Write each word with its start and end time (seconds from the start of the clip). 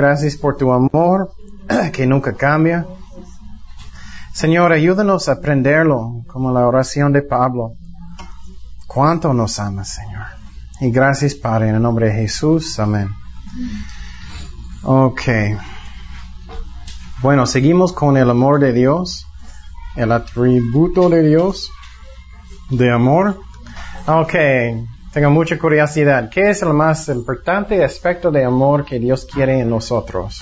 gracias 0.00 0.34
por 0.36 0.56
tu 0.56 0.72
amor 0.72 1.34
que 1.92 2.06
nunca 2.06 2.32
cambia. 2.32 2.86
Señor, 4.32 4.72
ayúdanos 4.72 5.28
a 5.28 5.32
aprenderlo 5.32 6.22
como 6.26 6.50
la 6.52 6.66
oración 6.66 7.12
de 7.12 7.20
Pablo. 7.20 7.74
Cuánto 8.86 9.34
nos 9.34 9.58
amas, 9.58 9.88
Señor. 9.90 10.24
Y 10.80 10.90
gracias, 10.90 11.34
Padre, 11.34 11.68
en 11.68 11.74
el 11.74 11.82
nombre 11.82 12.06
de 12.06 12.14
Jesús. 12.14 12.78
Amén. 12.78 13.10
Ok. 14.84 15.22
Bueno, 17.20 17.44
seguimos 17.44 17.92
con 17.92 18.16
el 18.16 18.30
amor 18.30 18.58
de 18.58 18.72
Dios, 18.72 19.26
el 19.96 20.12
atributo 20.12 21.10
de 21.10 21.22
Dios 21.22 21.70
de 22.70 22.90
amor. 22.90 23.38
Ok, 24.06 24.34
tengo 25.12 25.30
mucha 25.30 25.58
curiosidad. 25.58 26.30
¿Qué 26.30 26.50
es 26.50 26.62
el 26.62 26.72
más 26.72 27.08
importante 27.08 27.84
aspecto 27.84 28.30
de 28.30 28.44
amor 28.44 28.84
que 28.84 28.98
Dios 28.98 29.26
quiere 29.26 29.60
en 29.60 29.70
nosotros? 29.70 30.40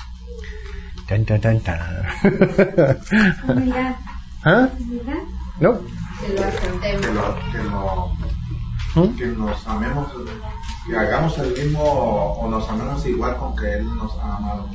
Tan, 1.09 1.25
tan, 1.25 1.41
tan, 1.41 1.61
tan. 1.61 1.81
¿Ah? 4.45 4.69
No. 5.61 5.79
Que 6.21 6.33
lo 6.35 6.45
aceptemos. 6.45 7.01
que, 7.01 7.13
lo- 7.13 7.37
que 7.53 7.59
lo- 7.71 8.13
¿Mm? 8.95 9.17
que 9.17 9.27
nos 9.27 9.67
amemos, 9.67 10.09
que 10.89 10.97
hagamos 10.97 11.39
el 11.39 11.51
mismo 11.53 11.83
o 11.83 12.49
nos 12.51 12.69
amemos 12.69 13.05
igual 13.07 13.37
con 13.37 13.55
que 13.57 13.73
Él 13.75 13.87
nos 13.97 14.13
ha 14.19 14.37
amado. 14.37 14.69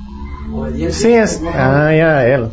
Sí, 0.91 1.13
es. 1.13 1.41
Ah, 1.53 1.93
ya, 1.95 2.25
él. 2.27 2.51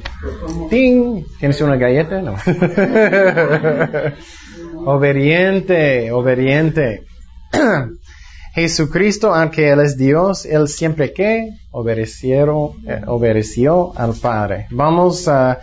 ¡Ting! 0.70 1.24
¿Tienes 1.40 1.60
una 1.60 1.74
galleta? 1.76 2.22
No. 2.22 2.36
obediente, 4.86 6.12
obediente. 6.12 7.04
Jesucristo, 8.54 9.34
aunque 9.34 9.70
Él 9.70 9.80
es 9.80 9.96
Dios, 9.96 10.44
Él 10.44 10.68
siempre 10.68 11.12
que 11.12 11.50
obedeció, 11.70 12.74
eh, 12.86 13.02
obedeció 13.06 13.92
al 13.96 14.14
Padre. 14.14 14.66
Vamos 14.70 15.28
a 15.28 15.60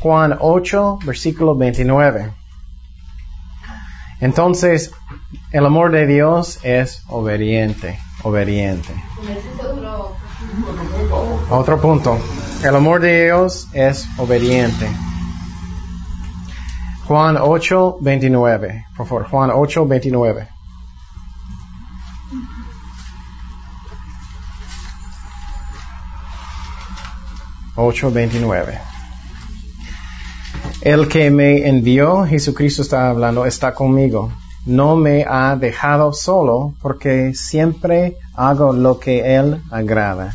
Juan 0.00 0.36
8, 0.40 0.98
versículo 1.04 1.54
29. 1.56 2.32
Entonces, 4.20 4.92
el 5.50 5.66
amor 5.66 5.90
de 5.90 6.06
Dios 6.06 6.60
es 6.62 7.02
obediente, 7.08 7.98
obediente. 8.22 8.94
Otro 11.50 11.80
punto. 11.80 12.18
El 12.64 12.76
amor 12.76 13.00
de 13.00 13.24
Dios 13.24 13.68
es 13.72 14.06
obediente. 14.18 14.88
Juan 17.06 17.36
8, 17.36 17.98
29. 18.00 18.86
Por 18.96 19.06
favor, 19.06 19.28
Juan 19.28 19.50
8, 19.52 19.86
29. 19.86 20.48
Ocho 27.76 28.10
veintinueve. 28.10 28.78
El 30.82 31.08
que 31.08 31.30
me 31.30 31.68
envió, 31.68 32.24
Jesucristo 32.26 32.82
está 32.82 33.08
hablando, 33.08 33.46
está 33.46 33.72
conmigo. 33.72 34.32
No 34.66 34.96
me 34.96 35.24
ha 35.28 35.56
dejado 35.56 36.12
solo 36.12 36.74
porque 36.82 37.34
siempre 37.34 38.16
hago 38.34 38.72
lo 38.72 38.98
que 38.98 39.36
Él 39.36 39.62
agrada. 39.70 40.34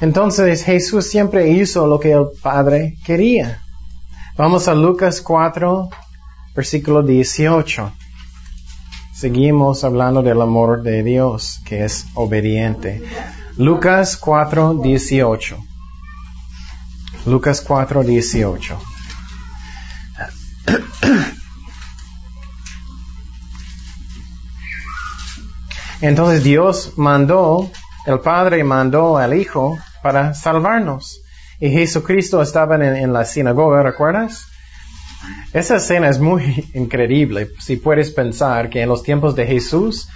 Entonces 0.00 0.64
Jesús 0.64 1.08
siempre 1.08 1.50
hizo 1.50 1.86
lo 1.86 2.00
que 2.00 2.12
el 2.12 2.28
Padre 2.42 2.96
quería. 3.04 3.62
Vamos 4.36 4.68
a 4.68 4.74
Lucas 4.74 5.20
4, 5.20 5.90
versículo 6.54 7.02
18. 7.02 7.92
Seguimos 9.12 9.84
hablando 9.84 10.22
del 10.22 10.40
amor 10.40 10.82
de 10.82 11.02
Dios, 11.02 11.60
que 11.66 11.84
es 11.84 12.06
obediente. 12.14 13.02
Lucas 13.58 14.16
4, 14.16 14.80
18. 14.82 15.69
Lucas 17.26 17.60
4, 17.60 18.02
18. 18.02 18.78
Entonces 26.00 26.42
Dios 26.42 26.94
mandó, 26.96 27.70
el 28.06 28.20
Padre 28.20 28.64
mandó 28.64 29.18
al 29.18 29.34
Hijo 29.34 29.78
para 30.02 30.34
salvarnos. 30.34 31.20
Y 31.60 31.70
Jesucristo 31.70 32.40
estaba 32.40 32.76
en, 32.76 32.82
en 32.82 33.12
la 33.12 33.24
sinagoga, 33.24 33.82
¿recuerdas? 33.82 34.46
Esa 35.52 35.76
escena 35.76 36.08
es 36.08 36.18
muy 36.18 36.70
increíble. 36.74 37.50
Si 37.58 37.76
puedes 37.76 38.10
pensar 38.10 38.70
que 38.70 38.80
en 38.82 38.88
los 38.88 39.02
tiempos 39.02 39.36
de 39.36 39.46
Jesús, 39.46 40.08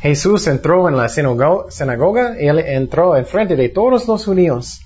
Jesús 0.00 0.46
entró 0.48 0.88
en 0.88 0.96
la 0.96 1.08
sinago- 1.08 1.70
sinagoga 1.70 2.34
y 2.40 2.48
él 2.48 2.58
entró 2.58 3.16
enfrente 3.16 3.54
de 3.54 3.68
todos 3.68 4.08
los 4.08 4.24
judíos. 4.24 4.80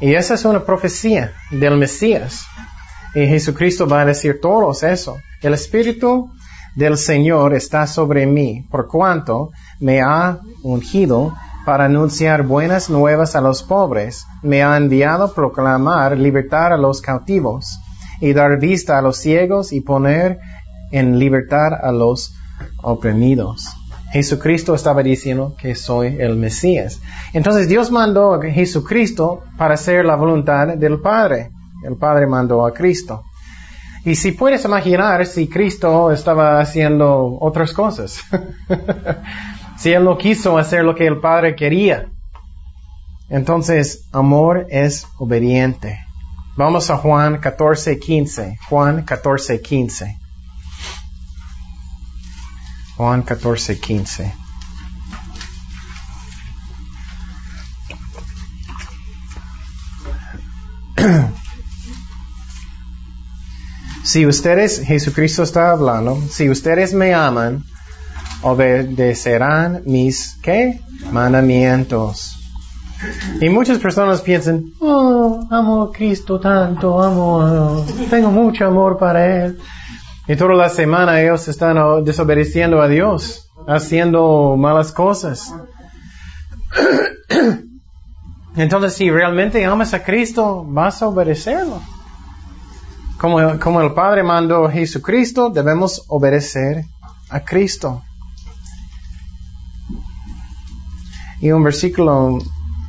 Y 0.00 0.14
esa 0.14 0.34
es 0.34 0.44
una 0.44 0.64
profecía 0.64 1.32
del 1.50 1.76
Mesías. 1.76 2.46
Y 3.14 3.26
Jesucristo 3.26 3.86
va 3.86 4.02
a 4.02 4.06
decir 4.06 4.40
todos 4.40 4.82
eso. 4.82 5.18
El 5.42 5.54
Espíritu 5.54 6.30
del 6.74 6.96
Señor 6.96 7.54
está 7.54 7.86
sobre 7.86 8.26
mí, 8.26 8.66
por 8.70 8.86
cuanto 8.86 9.50
me 9.80 10.00
ha 10.00 10.38
ungido 10.62 11.34
para 11.64 11.84
anunciar 11.84 12.44
buenas 12.44 12.88
nuevas 12.88 13.36
a 13.36 13.40
los 13.40 13.62
pobres, 13.62 14.26
me 14.42 14.62
ha 14.62 14.76
enviado 14.76 15.24
a 15.24 15.34
proclamar 15.34 16.16
libertad 16.16 16.72
a 16.72 16.76
los 16.76 17.00
cautivos 17.00 17.78
y 18.20 18.32
dar 18.32 18.58
vista 18.58 18.98
a 18.98 19.02
los 19.02 19.18
ciegos 19.18 19.72
y 19.72 19.80
poner 19.80 20.38
en 20.90 21.18
libertad 21.18 21.74
a 21.74 21.92
los 21.92 22.34
oprimidos. 22.82 23.79
Jesucristo 24.12 24.74
estaba 24.74 25.02
diciendo 25.02 25.54
que 25.58 25.74
soy 25.74 26.16
el 26.18 26.36
Mesías. 26.36 27.00
Entonces 27.32 27.68
Dios 27.68 27.90
mandó 27.90 28.34
a 28.34 28.42
Jesucristo 28.42 29.44
para 29.56 29.74
hacer 29.74 30.04
la 30.04 30.16
voluntad 30.16 30.68
del 30.68 31.00
Padre. 31.00 31.50
El 31.84 31.96
Padre 31.96 32.26
mandó 32.26 32.66
a 32.66 32.74
Cristo. 32.74 33.22
Y 34.04 34.14
si 34.14 34.32
puedes 34.32 34.64
imaginar 34.64 35.26
si 35.26 35.48
Cristo 35.48 36.10
estaba 36.10 36.60
haciendo 36.60 37.38
otras 37.40 37.72
cosas. 37.72 38.20
si 39.78 39.92
Él 39.92 40.04
no 40.04 40.18
quiso 40.18 40.58
hacer 40.58 40.84
lo 40.84 40.94
que 40.94 41.06
el 41.06 41.20
Padre 41.20 41.54
quería. 41.54 42.06
Entonces, 43.28 44.08
amor 44.12 44.66
es 44.70 45.06
obediente. 45.18 45.98
Vamos 46.56 46.90
a 46.90 46.96
Juan 46.96 47.38
14, 47.38 47.98
15. 47.98 48.58
Juan 48.68 49.02
14, 49.04 49.60
15. 49.60 50.19
Juan 53.00 53.22
14, 53.22 53.80
15. 53.80 54.34
Si 64.02 64.26
ustedes, 64.26 64.82
Jesucristo 64.84 65.44
está 65.44 65.70
hablando, 65.70 66.20
si 66.28 66.50
ustedes 66.50 66.92
me 66.92 67.14
aman, 67.14 67.64
obedecerán 68.42 69.82
mis, 69.86 70.36
¿qué? 70.42 70.80
Mandamientos. 71.12 72.36
Y 73.40 73.48
muchas 73.48 73.78
personas 73.78 74.20
piensan, 74.20 74.72
oh, 74.80 75.46
amo 75.48 75.84
a 75.84 75.92
Cristo 75.92 76.38
tanto, 76.40 77.00
amo, 77.00 77.86
tengo 78.10 78.30
mucho 78.30 78.66
amor 78.66 78.98
para 78.98 79.44
Él. 79.44 79.58
Y 80.30 80.36
toda 80.36 80.54
la 80.54 80.68
semana 80.68 81.20
ellos 81.20 81.48
están 81.48 81.76
oh, 81.78 82.02
desobedeciendo 82.02 82.80
a 82.80 82.86
Dios, 82.86 83.50
haciendo 83.66 84.54
malas 84.56 84.92
cosas. 84.92 85.52
Entonces, 88.54 88.94
si 88.94 89.10
realmente 89.10 89.64
amas 89.64 89.92
a 89.92 90.04
Cristo, 90.04 90.64
vas 90.68 91.02
a 91.02 91.08
obedecerlo. 91.08 91.82
Como, 93.18 93.58
como 93.58 93.80
el 93.80 93.92
Padre 93.92 94.22
mandó 94.22 94.66
a 94.66 94.70
Jesucristo, 94.70 95.50
debemos 95.50 96.04
obedecer 96.06 96.84
a 97.28 97.40
Cristo. 97.40 98.04
Y 101.40 101.50
un 101.50 101.64
versículo 101.64 102.38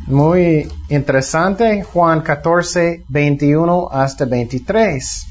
muy 0.06 0.72
interesante, 0.90 1.82
Juan 1.82 2.22
14, 2.22 3.04
21 3.08 3.90
hasta 3.92 4.26
23. 4.26 5.31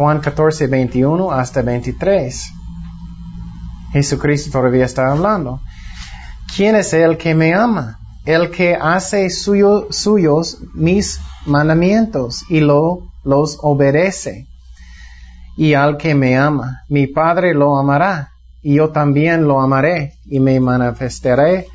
Juan 0.00 0.20
14, 0.20 0.66
21 0.66 1.30
hasta 1.30 1.60
23. 1.60 2.52
Jesucristo 3.92 4.50
todavía 4.50 4.86
está 4.86 5.12
hablando. 5.12 5.60
¿Quién 6.56 6.74
es 6.74 6.94
el 6.94 7.18
que 7.18 7.34
me 7.34 7.52
ama? 7.52 7.98
El 8.24 8.50
que 8.50 8.74
hace 8.80 9.28
suyo- 9.28 9.88
suyos 9.90 10.56
mis 10.72 11.20
mandamientos 11.44 12.44
y 12.48 12.60
lo, 12.60 13.10
los 13.24 13.58
obedece. 13.60 14.46
Y 15.58 15.74
al 15.74 15.98
que 15.98 16.14
me 16.14 16.34
ama, 16.34 16.80
mi 16.88 17.06
Padre 17.06 17.52
lo 17.52 17.76
amará, 17.76 18.30
y 18.62 18.76
yo 18.76 18.88
también 18.92 19.46
lo 19.46 19.60
amaré, 19.60 20.14
y 20.24 20.40
me 20.40 20.58
manifestaré 20.60 21.66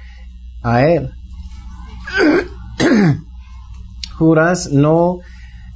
a 0.64 0.82
él. 0.82 1.12
Judas 4.18 4.72
no 4.72 5.20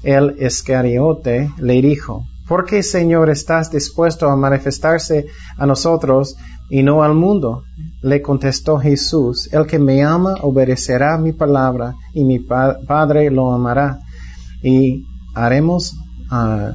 el 0.02 0.36
Iscariote 0.40 1.52
le 1.60 1.82
dijo, 1.84 2.26
¿Por 2.50 2.66
qué, 2.66 2.82
Señor, 2.84 3.30
estás 3.30 3.72
dispuesto 3.72 4.28
a 4.30 4.36
manifestarse 4.36 5.28
a 5.58 5.66
nosotros 5.66 6.36
y 6.70 6.82
no 6.84 7.04
al 7.04 7.14
mundo? 7.14 7.64
Le 8.02 8.22
contestó 8.22 8.80
Jesús, 8.80 9.48
el 9.54 9.68
que 9.68 9.78
me 9.80 10.04
ama 10.04 10.34
obedecerá 10.42 11.18
mi 11.18 11.32
palabra 11.32 11.94
y 12.14 12.24
mi 12.26 12.40
pa- 12.40 12.78
Padre 12.88 13.30
lo 13.30 13.52
amará. 13.54 14.00
Y 14.64 15.06
haremos, 15.36 15.96
ah, 16.32 16.72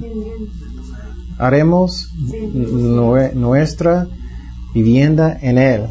nuestra 3.34 4.06
vivienda 4.72 5.36
en 5.40 5.58
él. 5.58 5.86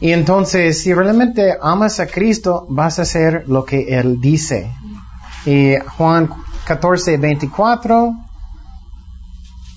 Y 0.00 0.10
entonces, 0.12 0.82
si 0.82 0.92
realmente 0.92 1.54
amas 1.62 2.00
a 2.00 2.06
Cristo, 2.06 2.66
vas 2.68 2.98
a 2.98 3.02
hacer 3.02 3.44
lo 3.48 3.64
que 3.64 3.98
Él 3.98 4.20
dice. 4.20 4.70
Y 5.46 5.74
Juan 5.96 6.28
14, 6.66 7.16
24, 7.16 8.14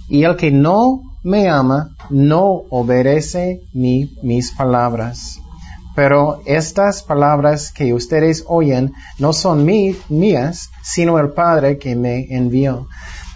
y 0.07 0.23
el 0.23 0.35
que 0.35 0.51
no 0.51 1.01
me 1.23 1.49
ama, 1.49 1.95
no 2.09 2.63
obedece 2.69 3.61
mi, 3.73 4.15
mis 4.23 4.51
palabras. 4.51 5.39
Pero 5.95 6.41
estas 6.45 7.01
palabras 7.03 7.71
que 7.71 7.91
ustedes 7.93 8.45
oyen 8.47 8.93
no 9.19 9.33
son 9.33 9.65
mí- 9.65 9.95
mías, 10.09 10.69
sino 10.83 11.17
el 11.19 11.29
Padre 11.31 11.77
que 11.77 11.95
me 11.95 12.27
envió. 12.29 12.87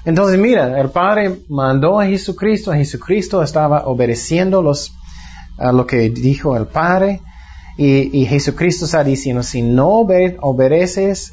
Entonces, 0.06 0.39
mira, 0.39 0.79
el 0.79 0.89
Padre 0.89 1.39
mandó 1.50 2.00
a 2.00 2.06
Jesucristo, 2.06 2.71
Jesucristo 2.71 3.41
estaba 3.44 3.85
obedeciendo 3.88 4.63
a 5.57 5.71
lo 5.71 5.85
que 5.85 6.09
dijo 6.09 6.56
el 6.56 6.67
Padre, 6.67 7.21
y, 7.77 8.25
Jesucristo 8.25 8.85
está 8.85 9.03
diciendo, 9.03 9.41
si 9.41 9.63
no 9.63 9.88
obe- 10.01 10.38
obedeces 10.41 11.31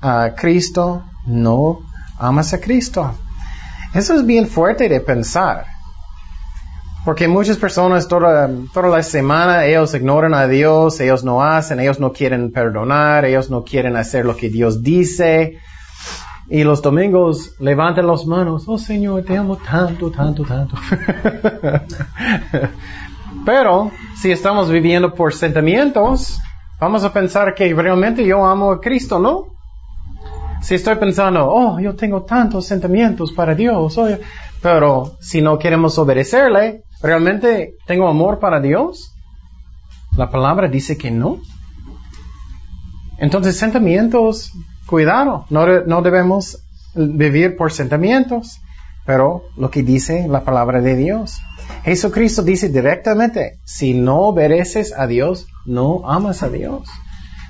a 0.00 0.34
Cristo, 0.34 1.02
no 1.26 1.80
amas 2.18 2.54
a 2.54 2.60
Cristo. 2.60 3.14
Eso 3.94 4.14
es 4.14 4.26
bien 4.26 4.46
fuerte 4.46 4.88
de 4.88 5.00
pensar. 5.00 5.64
Porque 7.04 7.26
muchas 7.26 7.56
personas 7.56 8.06
toda, 8.06 8.50
toda 8.74 8.88
la 8.88 9.02
semana 9.02 9.64
ellos 9.64 9.94
ignoran 9.94 10.34
a 10.34 10.46
Dios, 10.46 11.00
ellos 11.00 11.24
no 11.24 11.42
hacen, 11.42 11.80
ellos 11.80 11.98
no 12.00 12.12
quieren 12.12 12.52
perdonar, 12.52 13.24
ellos 13.24 13.48
no 13.50 13.64
quieren 13.64 13.96
hacer 13.96 14.26
lo 14.26 14.36
que 14.36 14.50
Dios 14.50 14.82
dice. 14.82 15.58
Y 16.50 16.64
los 16.64 16.82
domingos 16.82 17.54
levantan 17.60 18.06
las 18.06 18.26
manos, 18.26 18.64
oh 18.66 18.78
Señor, 18.78 19.22
te 19.24 19.36
amo 19.36 19.56
tanto, 19.56 20.10
tanto, 20.10 20.44
tanto. 20.44 20.76
Pero 23.46 23.90
si 24.16 24.30
estamos 24.30 24.70
viviendo 24.70 25.14
por 25.14 25.32
sentimientos, 25.32 26.38
vamos 26.80 27.04
a 27.04 27.12
pensar 27.12 27.54
que 27.54 27.72
realmente 27.74 28.24
yo 28.24 28.44
amo 28.44 28.72
a 28.72 28.80
Cristo, 28.80 29.18
¿no? 29.18 29.57
Si 30.60 30.74
estoy 30.74 30.96
pensando, 30.96 31.48
oh, 31.48 31.78
yo 31.78 31.94
tengo 31.94 32.22
tantos 32.22 32.66
sentimientos 32.66 33.32
para 33.32 33.54
Dios, 33.54 33.96
oh, 33.96 34.08
pero 34.60 35.16
si 35.20 35.40
no 35.40 35.58
queremos 35.58 35.98
obedecerle, 35.98 36.82
¿realmente 37.00 37.74
tengo 37.86 38.08
amor 38.08 38.38
para 38.38 38.60
Dios? 38.60 39.12
La 40.16 40.30
palabra 40.30 40.68
dice 40.68 40.96
que 40.96 41.10
no. 41.10 41.38
Entonces, 43.18 43.56
sentimientos, 43.56 44.52
cuidado, 44.86 45.46
no, 45.50 45.66
no 45.84 46.02
debemos 46.02 46.58
vivir 46.94 47.56
por 47.56 47.72
sentimientos, 47.72 48.60
pero 49.06 49.44
lo 49.56 49.70
que 49.70 49.82
dice 49.82 50.26
la 50.28 50.44
palabra 50.44 50.80
de 50.80 50.96
Dios. 50.96 51.40
Jesucristo 51.84 52.42
dice 52.42 52.68
directamente, 52.68 53.58
si 53.64 53.94
no 53.94 54.20
obedeces 54.20 54.92
a 54.96 55.06
Dios, 55.06 55.46
no 55.64 56.08
amas 56.08 56.42
a 56.42 56.48
Dios. 56.48 56.88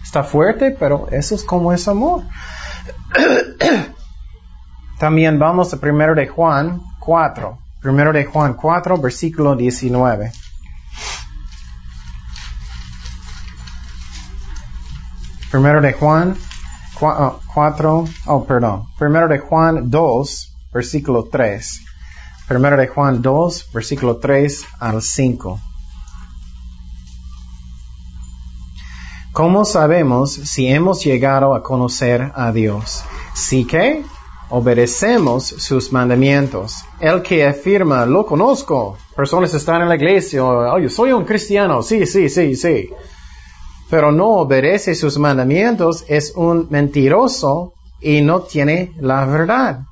Está 0.04 0.22
fuerte, 0.22 0.70
pero 0.70 1.08
eso 1.11 1.34
es 1.34 1.44
como 1.44 1.72
es 1.72 1.88
amor. 1.88 2.22
También 4.99 5.38
vamos 5.38 5.72
a 5.72 5.81
primero 5.81 6.14
de 6.14 6.26
Juan 6.26 6.81
4. 7.00 7.58
Primero 7.81 8.12
de 8.12 8.25
Juan 8.25 8.55
4, 8.55 8.99
versículo 8.99 9.55
19. 9.55 10.32
Primero 15.50 15.81
de 15.81 15.93
Juan 15.94 16.37
4, 16.99 18.05
oh, 18.26 18.44
perdón. 18.44 18.88
Primero 18.99 19.28
de 19.28 19.38
Juan 19.38 19.88
2, 19.88 20.56
versículo 20.72 21.28
3. 21.31 21.84
Primero 22.49 22.76
de 22.76 22.88
Juan 22.88 23.22
2, 23.22 23.70
versículo 23.72 24.16
3 24.19 24.64
al 24.81 25.00
5. 25.00 25.61
¿Cómo 29.38 29.64
sabemos 29.64 30.32
si 30.32 30.67
hemos 30.67 31.05
llegado 31.05 31.55
a 31.55 31.62
conocer 31.62 32.32
a 32.35 32.50
Dios? 32.50 33.05
Sí 33.37 33.64
que 33.64 34.02
obedecemos 34.50 35.46
sus 35.46 35.93
mandamientos. 35.93 36.79
El 36.99 37.23
que 37.23 37.46
afirma, 37.46 38.05
lo 38.05 38.26
conozco, 38.26 38.99
personas 39.14 39.55
están 39.55 39.82
en 39.82 39.90
la 39.90 39.94
iglesia, 39.94 40.44
oh, 40.44 40.81
yo 40.81 40.88
soy 40.88 41.12
un 41.12 41.25
cristiano, 41.25 41.85
sí, 41.85 42.05
sí, 42.05 42.29
sí, 42.29 42.56
sí, 42.56 42.90
pero 43.88 44.11
no 44.11 44.38
obedece 44.38 44.96
sus 44.96 45.19
mandamientos, 45.19 46.05
es 46.08 46.32
un 46.35 46.67
mentiroso 46.69 47.75
y 48.00 48.23
no 48.23 48.40
tiene 48.40 48.90
la 48.99 49.25
verdad. 49.25 49.82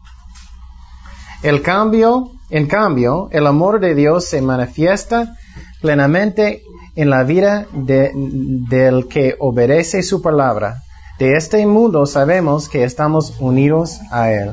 El 1.45 1.63
cambio, 1.63 2.33
en 2.51 2.67
cambio, 2.67 3.29
el 3.31 3.47
amor 3.47 3.79
de 3.79 3.95
Dios 3.95 4.25
se 4.25 4.43
manifiesta 4.43 5.37
plenamente 5.81 6.65
en 6.97 7.11
la 7.11 7.23
vida 7.23 7.67
de- 7.73 8.11
del 8.15 9.07
que 9.09 9.37
obedece 9.39 10.03
su 10.03 10.21
palabra. 10.23 10.83
De 11.19 11.35
este 11.35 11.65
mundo 11.67 12.05
sabemos 12.07 12.69
que 12.69 12.85
estamos 12.85 13.35
unidos 13.41 13.99
a 14.11 14.31
Él. 14.33 14.53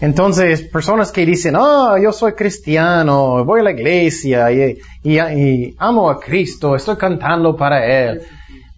Entonces, 0.00 0.60
personas 0.62 1.10
que 1.10 1.24
dicen, 1.24 1.56
oh, 1.56 1.96
yo 1.96 2.12
soy 2.12 2.32
cristiano, 2.34 3.44
voy 3.44 3.60
a 3.60 3.64
la 3.64 3.70
iglesia 3.70 4.52
y, 4.52 4.78
y- 5.02 5.74
amo 5.78 6.10
a 6.10 6.20
Cristo, 6.20 6.76
estoy 6.76 6.96
cantando 6.96 7.56
para 7.56 7.86
Él. 7.86 8.20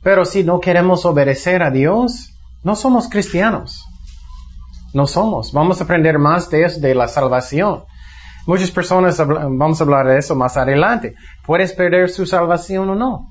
Pero 0.03 0.25
si 0.25 0.45
no 0.45 0.61
queremos 0.61 1.05
obedecer 1.05 1.63
a 1.63 1.71
Dios, 1.73 2.31
no 2.63 2.77
somos 2.77 3.09
cristianos. 3.09 3.85
No 4.95 5.07
somos. 5.07 5.53
Vamos 5.53 5.81
a 5.81 5.85
aprender 5.85 6.19
más 6.19 6.49
de 6.51 6.65
eso, 6.65 6.81
de 6.81 6.95
la 6.95 7.09
salvación. 7.09 7.83
Muchas 8.49 8.71
personas, 8.71 9.19
vamos 9.19 9.79
a 9.79 9.85
hablar 9.85 10.07
de 10.07 10.17
eso 10.17 10.35
más 10.35 10.57
adelante. 10.57 11.15
¿Puedes 11.45 11.75
perder 11.75 12.09
su 12.09 12.25
salvación 12.25 12.89
o 12.89 12.95
no? 12.95 13.29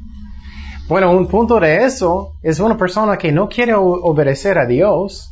Bueno, 0.87 1.09
un 1.11 1.25
punto 1.25 1.59
de 1.59 1.85
eso 1.85 2.33
es 2.43 2.59
una 2.59 2.77
persona 2.77 3.17
que 3.17 3.31
no 3.31 3.49
quiere 3.49 3.73
obedecer 3.73 4.59
a 4.59 4.67
Dios, 4.67 5.31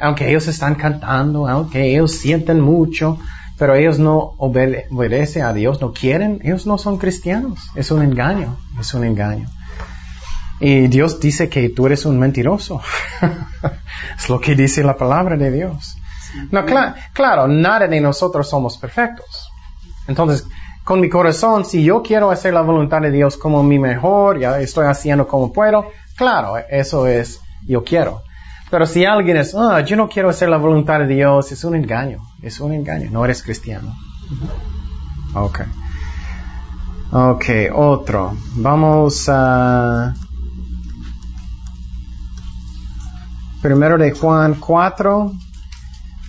aunque 0.00 0.30
ellos 0.30 0.48
están 0.48 0.76
cantando, 0.76 1.46
aunque 1.46 1.92
ellos 1.92 2.12
sienten 2.12 2.62
mucho, 2.62 3.18
pero 3.58 3.74
ellos 3.74 3.98
no 3.98 4.32
obede- 4.38 4.86
obedecen 4.90 5.42
a 5.42 5.52
Dios, 5.52 5.78
no 5.82 5.92
quieren, 5.92 6.40
ellos 6.42 6.66
no 6.66 6.78
son 6.78 6.96
cristianos. 6.96 7.70
Es 7.74 7.90
un 7.90 8.00
engaño, 8.00 8.56
es 8.80 8.94
un 8.94 9.04
engaño. 9.04 9.46
Y 10.58 10.86
Dios 10.86 11.20
dice 11.20 11.50
que 11.50 11.68
tú 11.68 11.84
eres 11.84 12.06
un 12.06 12.18
mentiroso. 12.18 12.80
es 14.18 14.28
lo 14.30 14.40
que 14.40 14.54
dice 14.54 14.82
la 14.82 14.96
palabra 14.96 15.36
de 15.36 15.50
Dios. 15.52 15.98
No, 16.50 16.64
cla- 16.66 16.94
claro, 17.12 17.46
nada 17.48 17.86
de 17.88 18.00
nosotros 18.00 18.48
somos 18.48 18.76
perfectos. 18.78 19.48
Entonces, 20.08 20.46
con 20.84 21.00
mi 21.00 21.08
corazón, 21.08 21.64
si 21.64 21.84
yo 21.84 22.02
quiero 22.02 22.30
hacer 22.30 22.52
la 22.54 22.62
voluntad 22.62 23.00
de 23.00 23.10
Dios 23.10 23.36
como 23.36 23.62
mi 23.62 23.78
mejor, 23.78 24.38
ya 24.38 24.58
estoy 24.60 24.86
haciendo 24.86 25.26
como 25.28 25.52
puedo, 25.52 25.86
claro, 26.16 26.56
eso 26.68 27.06
es, 27.06 27.40
yo 27.66 27.84
quiero. 27.84 28.22
Pero 28.70 28.86
si 28.86 29.04
alguien 29.04 29.36
es, 29.36 29.54
ah, 29.54 29.80
yo 29.82 29.96
no 29.96 30.08
quiero 30.08 30.30
hacer 30.30 30.48
la 30.48 30.56
voluntad 30.56 30.98
de 31.00 31.06
Dios, 31.06 31.52
es 31.52 31.62
un 31.64 31.76
engaño, 31.76 32.20
es 32.42 32.58
un 32.58 32.72
engaño, 32.72 33.10
no 33.10 33.24
eres 33.24 33.42
cristiano. 33.42 33.94
Ok. 35.34 35.60
Ok, 37.12 37.44
otro. 37.74 38.32
Vamos 38.56 39.28
a... 39.28 40.14
Primero 43.60 43.98
de 43.98 44.10
Juan 44.12 44.54
4, 44.54 45.32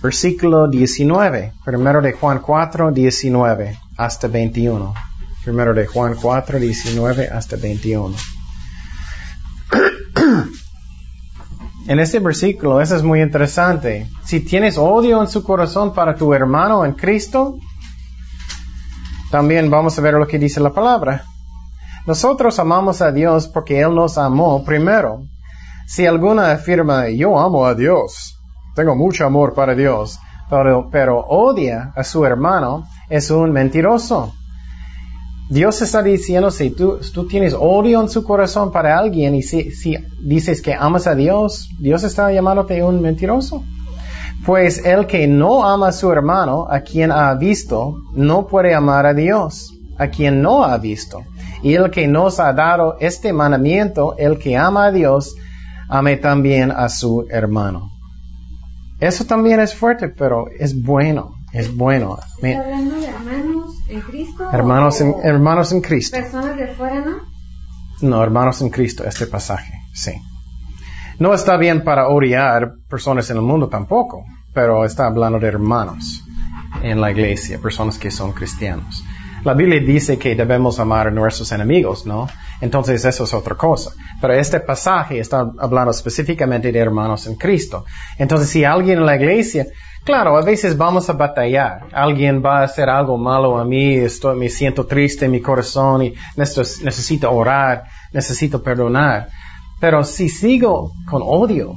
versículo 0.04 0.68
19. 0.68 1.54
Primero 1.64 2.02
de 2.02 2.12
Juan 2.12 2.40
4, 2.40 2.92
19 2.92 3.78
hasta 3.96 4.28
21. 4.28 4.92
Primero 5.42 5.72
de 5.72 5.86
Juan 5.86 6.14
4, 6.20 6.60
19 6.60 7.28
hasta 7.28 7.56
21. 7.56 8.14
En 11.86 12.00
este 12.00 12.18
versículo, 12.18 12.80
eso 12.80 12.96
es 12.96 13.02
muy 13.02 13.20
interesante. 13.20 14.08
Si 14.24 14.40
tienes 14.40 14.78
odio 14.78 15.20
en 15.20 15.28
su 15.28 15.44
corazón 15.44 15.92
para 15.92 16.14
tu 16.14 16.32
hermano 16.32 16.82
en 16.86 16.92
Cristo, 16.92 17.58
también 19.30 19.68
vamos 19.68 19.98
a 19.98 20.00
ver 20.00 20.14
lo 20.14 20.26
que 20.26 20.38
dice 20.38 20.60
la 20.60 20.72
palabra. 20.72 21.24
Nosotros 22.06 22.58
amamos 22.58 23.02
a 23.02 23.12
Dios 23.12 23.48
porque 23.48 23.80
Él 23.80 23.94
nos 23.94 24.16
amó 24.16 24.64
primero. 24.64 25.24
Si 25.86 26.06
alguna 26.06 26.52
afirma, 26.52 27.10
yo 27.10 27.38
amo 27.38 27.66
a 27.66 27.74
Dios, 27.74 28.33
tengo 28.74 28.96
mucho 28.96 29.24
amor 29.24 29.54
para 29.54 29.74
Dios, 29.74 30.18
pero, 30.90 31.20
odia 31.28 31.92
a 31.96 32.04
su 32.04 32.24
hermano, 32.24 32.86
es 33.08 33.30
un 33.30 33.52
mentiroso. 33.52 34.32
Dios 35.50 35.82
está 35.82 36.02
diciendo, 36.02 36.50
si 36.50 36.70
tú, 36.70 37.00
tú 37.12 37.26
tienes 37.26 37.54
odio 37.58 38.00
en 38.00 38.08
su 38.08 38.24
corazón 38.24 38.72
para 38.72 38.98
alguien 38.98 39.34
y 39.34 39.42
si, 39.42 39.72
si 39.72 39.96
dices 40.22 40.62
que 40.62 40.74
amas 40.74 41.06
a 41.06 41.14
Dios, 41.14 41.68
Dios 41.78 42.02
está 42.02 42.32
llamándote 42.32 42.82
un 42.82 43.02
mentiroso. 43.02 43.62
Pues 44.46 44.84
el 44.84 45.06
que 45.06 45.26
no 45.26 45.66
ama 45.66 45.88
a 45.88 45.92
su 45.92 46.10
hermano, 46.10 46.66
a 46.68 46.80
quien 46.80 47.10
ha 47.10 47.34
visto, 47.34 47.96
no 48.14 48.46
puede 48.46 48.74
amar 48.74 49.06
a 49.06 49.14
Dios, 49.14 49.74
a 49.98 50.08
quien 50.08 50.42
no 50.42 50.64
ha 50.64 50.76
visto. 50.78 51.22
Y 51.62 51.74
el 51.74 51.90
que 51.90 52.06
nos 52.06 52.40
ha 52.40 52.52
dado 52.52 52.96
este 53.00 53.32
mandamiento, 53.32 54.16
el 54.18 54.38
que 54.38 54.56
ama 54.56 54.86
a 54.86 54.92
Dios, 54.92 55.34
ame 55.88 56.16
también 56.16 56.70
a 56.70 56.88
su 56.88 57.26
hermano. 57.30 57.93
Eso 59.00 59.24
también 59.24 59.60
es 59.60 59.74
fuerte, 59.74 60.08
pero 60.08 60.46
es 60.58 60.80
bueno, 60.82 61.34
es 61.52 61.74
bueno. 61.74 62.18
¿Está 62.42 62.60
hablando 62.62 62.96
de 62.96 63.06
hermanos 63.06 63.74
en 63.88 64.00
Cristo? 64.00 64.50
hermanos, 64.52 65.00
en, 65.00 65.08
o 65.10 65.22
hermanos 65.22 65.72
en 65.72 65.80
Cristo. 65.80 66.16
Personas 66.16 66.56
de 66.56 66.68
fuera, 66.68 67.04
¿no? 67.04 67.16
No, 68.00 68.22
hermanos 68.22 68.60
en 68.62 68.70
Cristo, 68.70 69.04
este 69.04 69.26
pasaje, 69.26 69.72
sí. 69.92 70.12
No 71.18 71.32
está 71.32 71.56
bien 71.56 71.84
para 71.84 72.08
odiar 72.08 72.74
personas 72.88 73.30
en 73.30 73.36
el 73.36 73.42
mundo 73.42 73.68
tampoco, 73.68 74.24
pero 74.52 74.84
está 74.84 75.06
hablando 75.06 75.38
de 75.38 75.46
hermanos 75.46 76.24
en 76.82 77.00
la 77.00 77.10
iglesia, 77.10 77.60
personas 77.60 77.98
que 77.98 78.10
son 78.10 78.32
cristianos. 78.32 79.04
La 79.44 79.54
Biblia 79.54 79.80
dice 79.80 80.18
que 80.18 80.34
debemos 80.34 80.80
amar 80.80 81.08
a 81.08 81.10
nuestros 81.10 81.52
enemigos, 81.52 82.06
¿no? 82.06 82.28
Entonces 82.64 83.04
eso 83.04 83.24
es 83.24 83.34
otra 83.34 83.54
cosa. 83.56 83.90
Pero 84.20 84.32
este 84.34 84.58
pasaje 84.60 85.18
está 85.20 85.38
hablando 85.58 85.90
específicamente 85.90 86.72
de 86.72 86.78
hermanos 86.78 87.26
en 87.26 87.34
Cristo. 87.36 87.84
Entonces 88.18 88.48
si 88.48 88.64
alguien 88.64 88.98
en 89.00 89.06
la 89.06 89.16
iglesia, 89.16 89.66
claro, 90.04 90.36
a 90.38 90.42
veces 90.42 90.76
vamos 90.76 91.08
a 91.10 91.12
batallar. 91.12 91.86
Alguien 91.92 92.42
va 92.44 92.60
a 92.60 92.64
hacer 92.64 92.88
algo 92.88 93.18
malo 93.18 93.58
a 93.58 93.64
mí, 93.64 93.94
estoy, 93.96 94.38
me 94.38 94.48
siento 94.48 94.86
triste 94.86 95.26
en 95.26 95.32
mi 95.32 95.40
corazón 95.42 96.02
y 96.04 96.14
necesito, 96.36 97.30
orar, 97.30 97.84
necesito 98.12 98.62
perdonar. 98.62 99.28
Pero 99.78 100.02
si 100.04 100.28
sigo 100.28 100.92
con 101.10 101.20
odio 101.22 101.74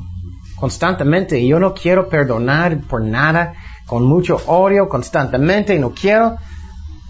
constantemente 0.56 1.38
y 1.40 1.50
yo 1.50 1.60
no 1.60 1.74
quiero 1.74 2.08
perdonar 2.10 2.80
por 2.90 3.02
nada, 3.02 3.54
con 3.86 4.04
mucho 4.06 4.38
odio 4.48 4.88
constantemente 4.90 5.76
y 5.76 5.80
no 5.80 5.92
quiero, 5.92 6.38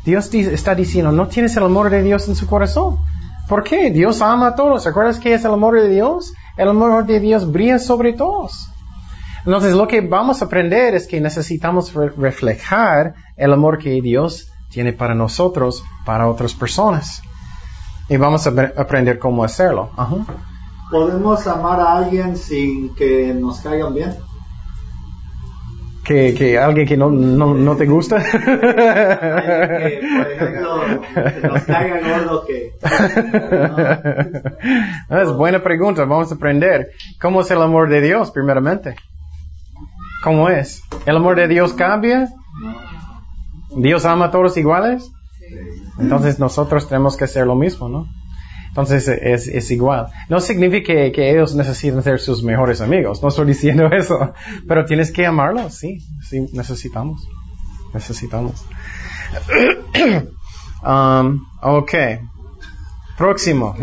Dios 0.03 0.31
di- 0.31 0.39
está 0.60 0.74
diciendo, 0.74 1.12
no 1.12 1.27
tienes 1.27 1.55
el 1.57 1.63
amor 1.63 1.89
de 1.89 2.01
Dios 2.01 2.27
en 2.27 2.36
su 2.36 2.48
corazón. 2.48 2.98
¿Por 3.48 3.63
qué? 3.63 3.92
Dios 3.92 4.22
ama 4.22 4.48
a 4.48 4.56
todos. 4.56 4.86
¿Recuerdas 4.86 5.20
qué 5.20 5.34
es 5.34 5.46
el 5.46 5.51
amor 5.54 5.75
de 5.80 5.88
Dios? 5.89 6.34
El 6.58 6.70
amor 6.70 7.06
de 7.06 7.20
Dios 7.20 7.50
brilla 7.51 7.80
sobre 7.80 8.13
todos. 8.13 8.68
Entonces 9.46 9.74
lo 9.75 9.88
que 9.88 10.01
vamos 10.01 10.42
a 10.42 10.46
aprender 10.46 10.94
es 10.96 11.08
que 11.08 11.22
necesitamos 11.22 11.94
re- 11.94 12.10
reflejar 12.10 13.13
el 13.38 13.54
amor 13.54 13.77
que 13.77 14.01
Dios 14.01 14.51
tiene 14.70 14.92
para 14.92 15.16
nosotros, 15.16 15.84
para 16.06 16.27
otras 16.27 16.54
personas. 16.54 17.22
Y 18.10 18.18
vamos 18.18 18.46
a 18.48 18.51
apre- 18.51 18.74
aprender 18.77 19.20
cómo 19.20 19.44
hacerlo. 19.46 19.92
¿Podemos 20.92 21.46
amar 21.48 21.80
a 21.80 21.98
alguien 21.98 22.36
sin 22.36 22.94
que 22.96 23.34
nos 23.34 23.60
caigan 23.60 23.94
bien? 23.94 24.16
Que, 26.07 26.33
que 26.33 26.57
alguien 26.57 26.87
que 26.87 26.95
no, 26.95 27.11
no, 27.11 27.53
no 27.53 27.75
te 27.75 27.85
gusta. 27.85 28.15
Alguien 28.23 29.99
que, 29.99 30.07
por 30.17 30.31
ejemplo, 30.31 31.01
que 31.41 31.47
nos 31.47 31.63
caiga 31.63 31.99
gordo 31.99 32.45
que... 32.45 32.71
es 35.21 35.33
buena 35.33 35.61
pregunta. 35.61 36.05
Vamos 36.05 36.31
a 36.31 36.35
aprender. 36.35 36.91
¿Cómo 37.19 37.41
es 37.41 37.51
el 37.51 37.61
amor 37.61 37.89
de 37.89 37.99
Dios, 37.99 38.31
primeramente? 38.31 38.95
¿Cómo 40.23 40.49
es? 40.49 40.81
¿El 41.05 41.17
amor 41.17 41.35
de 41.35 41.49
Dios 41.49 41.73
cambia? 41.73 42.29
¿Dios 43.75 44.05
ama 44.05 44.27
a 44.27 44.31
todos 44.31 44.55
iguales? 44.55 45.11
Entonces 45.99 46.39
nosotros 46.39 46.87
tenemos 46.87 47.17
que 47.17 47.25
hacer 47.25 47.45
lo 47.45 47.55
mismo, 47.55 47.89
¿no? 47.89 48.07
Entonces 48.77 49.07
es, 49.07 49.72
igual. 49.72 50.10
No 50.29 50.39
significa 50.39 50.93
que, 51.12 51.31
ellos 51.31 51.55
necesitan 51.55 52.03
ser 52.03 52.19
sus 52.19 52.43
mejores 52.43 52.79
amigos. 52.79 53.24
No 53.24 53.29
estoy 53.29 53.48
diciendo 53.48 53.88
eso. 53.91 54.34
Pero 54.67 54.86
tienes 54.86 55.12
que 55.12 55.25
amarlos, 55.25 55.74
sí. 55.74 55.98
Sí, 56.22 56.46
necesitamos. 56.53 57.27
Necesitamos. 57.91 58.63
um, 60.86 61.43
ok. 61.63 61.93
Próximo. 63.17 63.74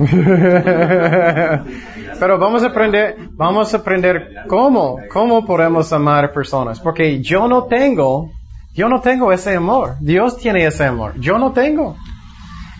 Pero 2.20 2.38
vamos 2.38 2.62
a 2.62 2.66
aprender, 2.66 3.16
vamos 3.32 3.74
a 3.74 3.78
aprender 3.78 4.44
cómo, 4.46 4.98
cómo 5.12 5.44
podemos 5.44 5.92
amar 5.92 6.32
personas. 6.32 6.78
Porque 6.78 7.20
yo 7.20 7.48
no 7.48 7.64
tengo, 7.64 8.30
yo 8.72 8.88
no 8.88 9.00
tengo 9.00 9.32
ese 9.32 9.56
amor. 9.56 9.96
Dios 9.98 10.38
tiene 10.38 10.64
ese 10.64 10.84
amor. 10.84 11.18
Yo 11.18 11.36
no 11.36 11.50
tengo. 11.50 11.96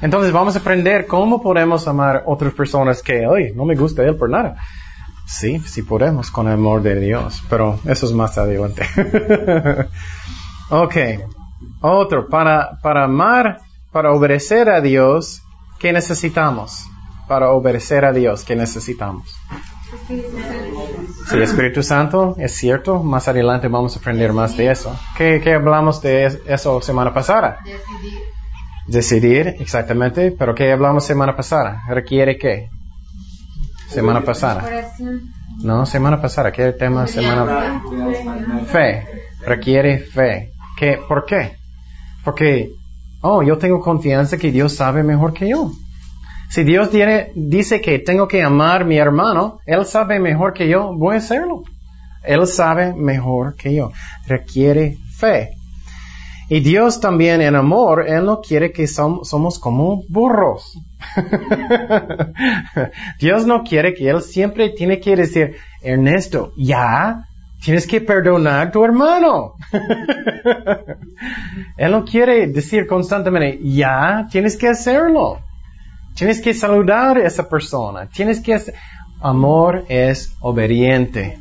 Entonces 0.04 0.32
vamos 0.32 0.54
a 0.54 0.58
aprender 0.58 1.06
cómo 1.06 1.40
podemos 1.42 1.88
amar 1.88 2.24
otras 2.26 2.52
personas 2.52 3.02
que, 3.02 3.26
oye, 3.26 3.54
no 3.56 3.64
me 3.64 3.74
gusta 3.74 4.02
él 4.02 4.16
por 4.16 4.28
nada. 4.28 4.56
Sí, 5.26 5.58
sí 5.60 5.80
podemos 5.80 6.30
con 6.30 6.46
el 6.46 6.52
amor 6.52 6.82
de 6.82 7.00
Dios, 7.00 7.42
pero 7.48 7.80
eso 7.86 8.04
es 8.04 8.12
más 8.12 8.36
adelante. 8.36 8.82
ok. 10.70 10.96
Otro, 11.80 12.28
para, 12.28 12.78
para 12.82 13.04
amar, 13.04 13.60
para 13.92 14.12
obedecer 14.12 14.68
a 14.68 14.82
Dios, 14.82 15.40
¿qué 15.78 15.90
necesitamos? 15.94 16.84
Para 17.26 17.50
obedecer 17.52 18.04
a 18.04 18.12
Dios, 18.12 18.44
¿qué 18.44 18.56
necesitamos? 18.56 19.34
Sí, 21.30 21.38
Espíritu 21.38 21.82
Santo, 21.82 22.34
es 22.38 22.52
cierto. 22.54 23.02
Más 23.02 23.26
adelante 23.28 23.68
vamos 23.68 23.96
a 23.96 24.00
aprender 24.00 24.34
más 24.34 24.54
de 24.58 24.70
eso. 24.70 24.94
¿Qué, 25.16 25.40
qué 25.42 25.54
hablamos 25.54 26.02
de 26.02 26.26
es- 26.26 26.40
eso 26.46 26.82
semana 26.82 27.14
pasada? 27.14 27.60
Decidir. 27.64 28.33
Decidir, 28.86 29.56
exactamente. 29.60 30.32
Pero 30.32 30.54
¿qué 30.54 30.72
hablamos 30.72 31.06
semana 31.06 31.36
pasada? 31.36 31.82
¿Requiere 31.88 32.36
qué? 32.36 32.68
Semana 33.88 34.22
pasada. 34.22 34.64
No, 35.62 35.86
semana 35.86 36.20
pasada. 36.20 36.52
¿Qué 36.52 36.72
tema 36.72 37.06
semana? 37.06 37.82
Fe. 38.66 39.06
Requiere 39.46 39.98
fe. 39.98 40.52
¿Qué? 40.76 40.98
¿Por 41.08 41.24
qué? 41.24 41.56
Porque, 42.24 42.70
oh, 43.20 43.42
yo 43.42 43.58
tengo 43.58 43.80
confianza 43.80 44.36
que 44.36 44.50
Dios 44.50 44.74
sabe 44.74 45.02
mejor 45.02 45.32
que 45.32 45.48
yo. 45.48 45.70
Si 46.50 46.62
Dios 46.64 46.90
tiene, 46.90 47.32
dice 47.34 47.80
que 47.80 47.98
tengo 47.98 48.28
que 48.28 48.42
amar 48.42 48.82
a 48.82 48.84
mi 48.84 48.96
hermano, 48.96 49.60
Él 49.66 49.86
sabe 49.86 50.18
mejor 50.18 50.52
que 50.52 50.68
yo, 50.68 50.94
voy 50.94 51.16
a 51.16 51.18
hacerlo. 51.18 51.62
Él 52.22 52.46
sabe 52.46 52.94
mejor 52.94 53.54
que 53.54 53.74
yo. 53.74 53.92
Requiere 54.26 54.96
fe. 55.16 55.56
Y 56.48 56.60
Dios 56.60 57.00
también 57.00 57.40
en 57.40 57.56
amor, 57.56 58.04
Él 58.08 58.24
no 58.26 58.40
quiere 58.40 58.70
que 58.72 58.84
som- 58.84 59.24
somos 59.24 59.58
como 59.58 60.02
burros. 60.08 60.78
Dios 63.18 63.46
no 63.46 63.62
quiere 63.64 63.94
que 63.94 64.08
Él 64.08 64.22
siempre 64.22 64.70
tiene 64.70 65.00
que 65.00 65.16
decir, 65.16 65.56
Ernesto, 65.82 66.52
ya, 66.56 67.24
tienes 67.62 67.86
que 67.86 68.00
perdonar 68.00 68.68
a 68.68 68.70
tu 68.70 68.84
hermano. 68.84 69.54
Él 71.76 71.90
no 71.90 72.04
quiere 72.04 72.46
decir 72.48 72.86
constantemente, 72.86 73.58
ya, 73.62 74.26
tienes 74.30 74.56
que 74.56 74.68
hacerlo. 74.68 75.40
Tienes 76.14 76.40
que 76.40 76.54
saludar 76.54 77.18
a 77.18 77.26
esa 77.26 77.48
persona. 77.48 78.06
Tienes 78.06 78.40
que. 78.40 78.56
Amor 79.20 79.84
es 79.88 80.32
obediente. 80.40 81.38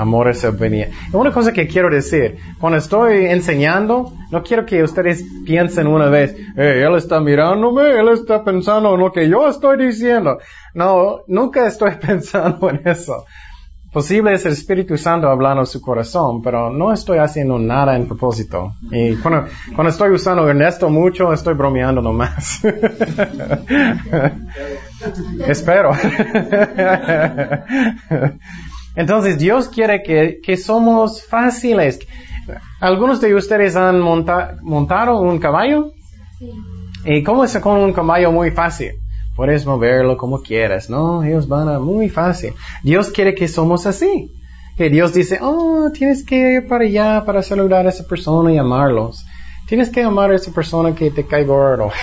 Amor 0.00 0.28
es 0.28 0.44
obediente. 0.44 0.94
Y 1.12 1.16
Una 1.16 1.32
cosa 1.32 1.52
que 1.52 1.66
quiero 1.66 1.90
decir, 1.90 2.36
cuando 2.58 2.78
estoy 2.78 3.26
enseñando, 3.26 4.12
no 4.30 4.42
quiero 4.42 4.64
que 4.64 4.82
ustedes 4.82 5.24
piensen 5.44 5.86
una 5.86 6.06
vez, 6.06 6.34
"Eh, 6.56 6.84
él 6.86 6.94
está 6.96 7.20
mirándome, 7.20 7.90
él 7.90 8.08
está 8.08 8.42
pensando 8.44 8.94
en 8.94 9.00
lo 9.00 9.12
que 9.12 9.28
yo 9.28 9.48
estoy 9.48 9.76
diciendo. 9.78 10.38
No, 10.74 11.20
nunca 11.28 11.66
estoy 11.66 11.92
pensando 12.00 12.70
en 12.70 12.80
eso. 12.86 13.24
Posible 13.92 14.32
es 14.32 14.46
el 14.46 14.52
Espíritu 14.52 14.96
Santo 14.96 15.28
hablando 15.28 15.66
su 15.66 15.80
corazón, 15.80 16.42
pero 16.42 16.70
no 16.70 16.92
estoy 16.92 17.18
haciendo 17.18 17.58
nada 17.58 17.96
en 17.96 18.06
propósito. 18.06 18.74
Y 18.92 19.16
cuando, 19.16 19.46
cuando 19.74 19.90
estoy 19.90 20.12
usando 20.12 20.48
Ernesto 20.48 20.88
mucho, 20.88 21.32
estoy 21.32 21.54
bromeando 21.54 22.00
nomás. 22.00 22.60
Espero. 25.46 25.90
Entonces 28.96 29.38
Dios 29.38 29.68
quiere 29.68 30.02
que, 30.02 30.40
que 30.42 30.56
somos 30.56 31.24
fáciles. 31.24 32.00
¿Algunos 32.80 33.20
de 33.20 33.34
ustedes 33.34 33.76
han 33.76 34.00
monta- 34.00 34.56
montado 34.62 35.20
un 35.20 35.38
caballo? 35.38 35.92
Sí. 36.38 36.50
¿Y 37.04 37.22
cómo 37.22 37.44
es 37.44 37.56
con 37.58 37.78
un 37.78 37.92
caballo 37.92 38.32
muy 38.32 38.50
fácil? 38.50 38.92
Puedes 39.36 39.64
moverlo 39.64 40.16
como 40.16 40.42
quieras, 40.42 40.90
¿no? 40.90 41.22
Ellos 41.22 41.48
van 41.48 41.68
a 41.68 41.78
muy 41.78 42.08
fácil. 42.08 42.52
Dios 42.82 43.10
quiere 43.10 43.34
que 43.34 43.48
somos 43.48 43.86
así. 43.86 44.30
Que 44.76 44.90
Dios 44.90 45.12
dice, 45.14 45.38
oh, 45.42 45.90
tienes 45.92 46.24
que 46.24 46.54
ir 46.54 46.66
para 46.68 46.84
allá 46.84 47.24
para 47.24 47.42
saludar 47.42 47.86
a 47.86 47.90
esa 47.90 48.04
persona 48.06 48.52
y 48.52 48.58
amarlos. 48.58 49.24
Tienes 49.70 49.88
que 49.90 50.02
amar 50.02 50.32
a 50.32 50.34
esa 50.34 50.50
persona 50.50 50.96
que 50.96 51.12
te 51.12 51.24
cae 51.24 51.44
gordo. 51.44 51.92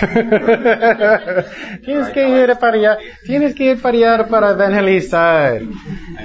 tienes 1.84 2.08
que 2.14 2.26
ir 2.26 2.56
para 2.58 2.76
allá. 2.78 2.98
Tienes 3.26 3.54
que 3.54 3.72
ir 3.72 3.82
para 3.82 3.94
allá 3.94 4.26
para 4.26 4.50
evangelizar. 4.52 5.60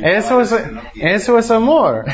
Eso 0.01 0.39
es, 0.39 0.55
eso 0.95 1.38
es 1.38 1.51
amor. 1.51 2.05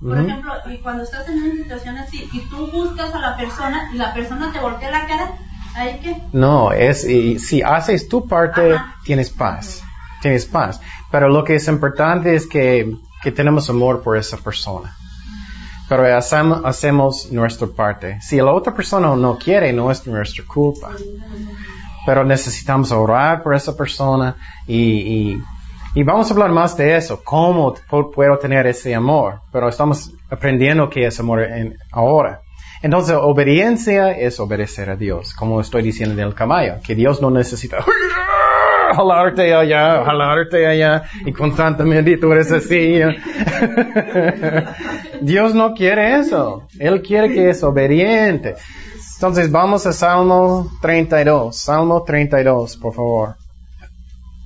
Por 0.00 0.18
ejemplo, 0.18 0.54
y 0.70 0.78
cuando 0.78 1.02
estás 1.02 1.28
en 1.28 1.36
una 1.36 1.54
situación 1.54 1.98
así 1.98 2.26
y 2.32 2.40
tú 2.48 2.66
buscas 2.68 3.14
a 3.14 3.18
la 3.18 3.36
persona 3.36 3.90
y 3.92 3.98
la 3.98 4.14
persona 4.14 4.50
te 4.50 4.58
voltea 4.58 4.90
la 4.90 5.06
cara, 5.06 5.32
¿Hay 5.76 5.98
que? 5.98 6.16
No, 6.32 6.72
es, 6.72 7.04
y 7.04 7.38
si 7.38 7.60
haces 7.60 8.08
tu 8.08 8.26
parte, 8.26 8.72
Ajá. 8.72 8.96
tienes 9.04 9.28
paz. 9.28 9.84
Tienes 10.22 10.46
paz. 10.46 10.80
Pero 11.12 11.28
lo 11.28 11.44
que 11.44 11.56
es 11.56 11.68
importante 11.68 12.34
es 12.34 12.46
que, 12.46 12.96
que 13.22 13.32
tenemos 13.32 13.68
amor 13.68 14.02
por 14.02 14.16
esa 14.16 14.38
persona. 14.38 14.96
Pero 15.90 16.04
hacem- 16.04 16.62
hacemos 16.64 17.30
nuestra 17.32 17.66
parte. 17.66 18.18
Si 18.22 18.36
la 18.36 18.52
otra 18.52 18.72
persona 18.72 19.14
no 19.16 19.36
quiere, 19.36 19.72
no 19.72 19.90
es 19.90 20.06
nuestra 20.06 20.44
culpa. 20.46 20.90
Pero 22.06 22.24
necesitamos 22.24 22.92
orar 22.92 23.42
por 23.42 23.54
esa 23.54 23.76
persona 23.76 24.36
y, 24.66 24.78
y, 25.32 25.42
y 25.96 26.02
vamos 26.04 26.30
a 26.30 26.34
hablar 26.34 26.50
más 26.52 26.76
de 26.76 26.96
eso. 26.96 27.20
¿Cómo 27.24 27.74
pu- 27.90 28.10
puedo 28.14 28.38
tener 28.38 28.66
ese 28.68 28.94
amor? 28.94 29.40
Pero 29.52 29.68
estamos 29.68 30.12
aprendiendo 30.30 30.88
qué 30.88 31.06
es 31.06 31.18
amor 31.20 31.42
en- 31.42 31.76
ahora. 31.90 32.40
Entonces, 32.82 33.16
obediencia 33.20 34.12
es 34.12 34.40
obedecer 34.40 34.88
a 34.90 34.96
Dios, 34.96 35.34
como 35.34 35.60
estoy 35.60 35.82
diciendo 35.82 36.14
del 36.14 36.34
caballo, 36.34 36.76
que 36.82 36.94
Dios 36.94 37.20
no 37.20 37.30
necesita 37.30 37.84
jalarte 38.94 39.54
allá, 39.54 40.04
jalarte 40.04 40.66
allá, 40.66 41.02
y 41.24 41.32
constantemente 41.32 42.16
tú 42.16 42.32
eres 42.32 42.50
así. 42.52 43.00
Dios 45.20 45.54
no 45.54 45.74
quiere 45.74 46.18
eso. 46.18 46.66
Él 46.78 47.02
quiere 47.02 47.32
que 47.32 47.50
es 47.50 47.62
obediente. 47.62 48.56
Entonces, 49.16 49.50
vamos 49.50 49.86
a 49.86 49.92
Salmo 49.92 50.70
32. 50.80 51.56
Salmo 51.56 52.02
32, 52.04 52.76
por 52.78 52.94
favor. 52.94 53.36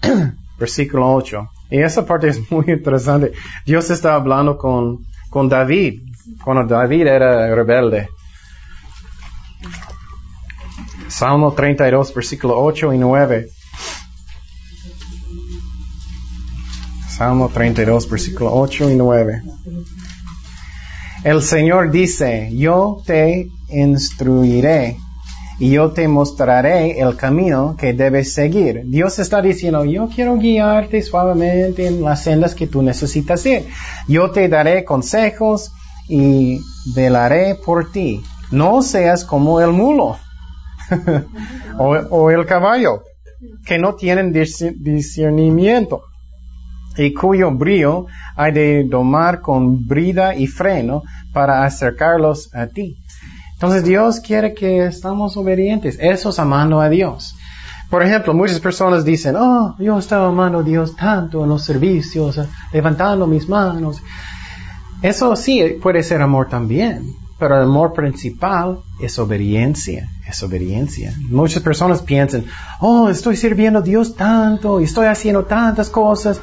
Versículo 0.58 1.14
8. 1.14 1.48
Y 1.70 1.80
esa 1.80 2.04
parte 2.04 2.28
es 2.28 2.50
muy 2.50 2.64
interesante. 2.68 3.32
Dios 3.64 3.90
está 3.90 4.14
hablando 4.14 4.56
con, 4.56 4.98
con 5.30 5.48
David, 5.48 6.02
cuando 6.44 6.74
David 6.74 7.06
era 7.06 7.54
rebelde. 7.54 8.08
Salmo 11.08 11.52
32, 11.52 12.12
versículo 12.12 12.60
8 12.60 12.92
y 12.92 12.98
9. 12.98 13.48
Salmo 17.16 17.48
32, 17.48 18.10
versículo 18.10 18.52
8 18.52 18.90
y 18.90 18.96
9. 18.96 19.42
El 21.22 21.42
Señor 21.42 21.92
dice, 21.92 22.50
yo 22.52 23.02
te 23.06 23.50
instruiré 23.68 24.96
y 25.60 25.70
yo 25.70 25.92
te 25.92 26.08
mostraré 26.08 26.98
el 26.98 27.14
camino 27.14 27.76
que 27.78 27.92
debes 27.92 28.32
seguir. 28.32 28.82
Dios 28.86 29.20
está 29.20 29.40
diciendo, 29.40 29.84
yo 29.84 30.08
quiero 30.12 30.36
guiarte 30.38 31.02
suavemente 31.02 31.86
en 31.86 32.02
las 32.02 32.24
sendas 32.24 32.56
que 32.56 32.66
tú 32.66 32.82
necesitas 32.82 33.46
ir. 33.46 33.68
Yo 34.08 34.32
te 34.32 34.48
daré 34.48 34.84
consejos 34.84 35.70
y 36.08 36.60
velaré 36.96 37.54
por 37.54 37.92
ti. 37.92 38.24
No 38.50 38.82
seas 38.82 39.24
como 39.24 39.60
el 39.60 39.70
mulo 39.70 40.18
o, 41.78 41.90
o 42.10 42.30
el 42.32 42.44
caballo, 42.44 43.04
que 43.64 43.78
no 43.78 43.94
tienen 43.94 44.32
discernimiento 44.32 46.02
y 46.96 47.12
cuyo 47.12 47.50
brillo 47.50 48.06
hay 48.36 48.52
de 48.52 48.84
domar 48.84 49.40
con 49.40 49.86
brida 49.86 50.34
y 50.34 50.46
freno 50.46 51.02
para 51.32 51.64
acercarlos 51.64 52.54
a 52.54 52.66
ti. 52.66 52.96
Entonces 53.54 53.84
Dios 53.84 54.20
quiere 54.20 54.54
que 54.54 54.86
estamos 54.86 55.36
obedientes. 55.36 55.98
Eso 56.00 56.30
es 56.30 56.38
amando 56.38 56.80
a 56.80 56.88
Dios. 56.88 57.36
Por 57.90 58.02
ejemplo, 58.02 58.34
muchas 58.34 58.60
personas 58.60 59.04
dicen, 59.04 59.36
oh, 59.36 59.76
yo 59.78 59.98
estaba 59.98 60.28
amando 60.28 60.58
a 60.58 60.62
Dios 60.62 60.96
tanto 60.96 61.44
en 61.44 61.50
los 61.50 61.64
servicios, 61.64 62.40
levantando 62.72 63.26
mis 63.26 63.48
manos. 63.48 64.02
Eso 65.02 65.36
sí 65.36 65.78
puede 65.80 66.02
ser 66.02 66.22
amor 66.22 66.48
también, 66.48 67.14
pero 67.38 67.56
el 67.56 67.64
amor 67.64 67.92
principal 67.92 68.80
es 69.00 69.18
obediencia, 69.18 70.08
es 70.26 70.42
obediencia. 70.42 71.14
Muchas 71.28 71.62
personas 71.62 72.02
piensan, 72.02 72.46
oh, 72.80 73.08
estoy 73.08 73.36
sirviendo 73.36 73.80
a 73.80 73.82
Dios 73.82 74.16
tanto 74.16 74.80
y 74.80 74.84
estoy 74.84 75.06
haciendo 75.06 75.44
tantas 75.44 75.90
cosas 75.90 76.40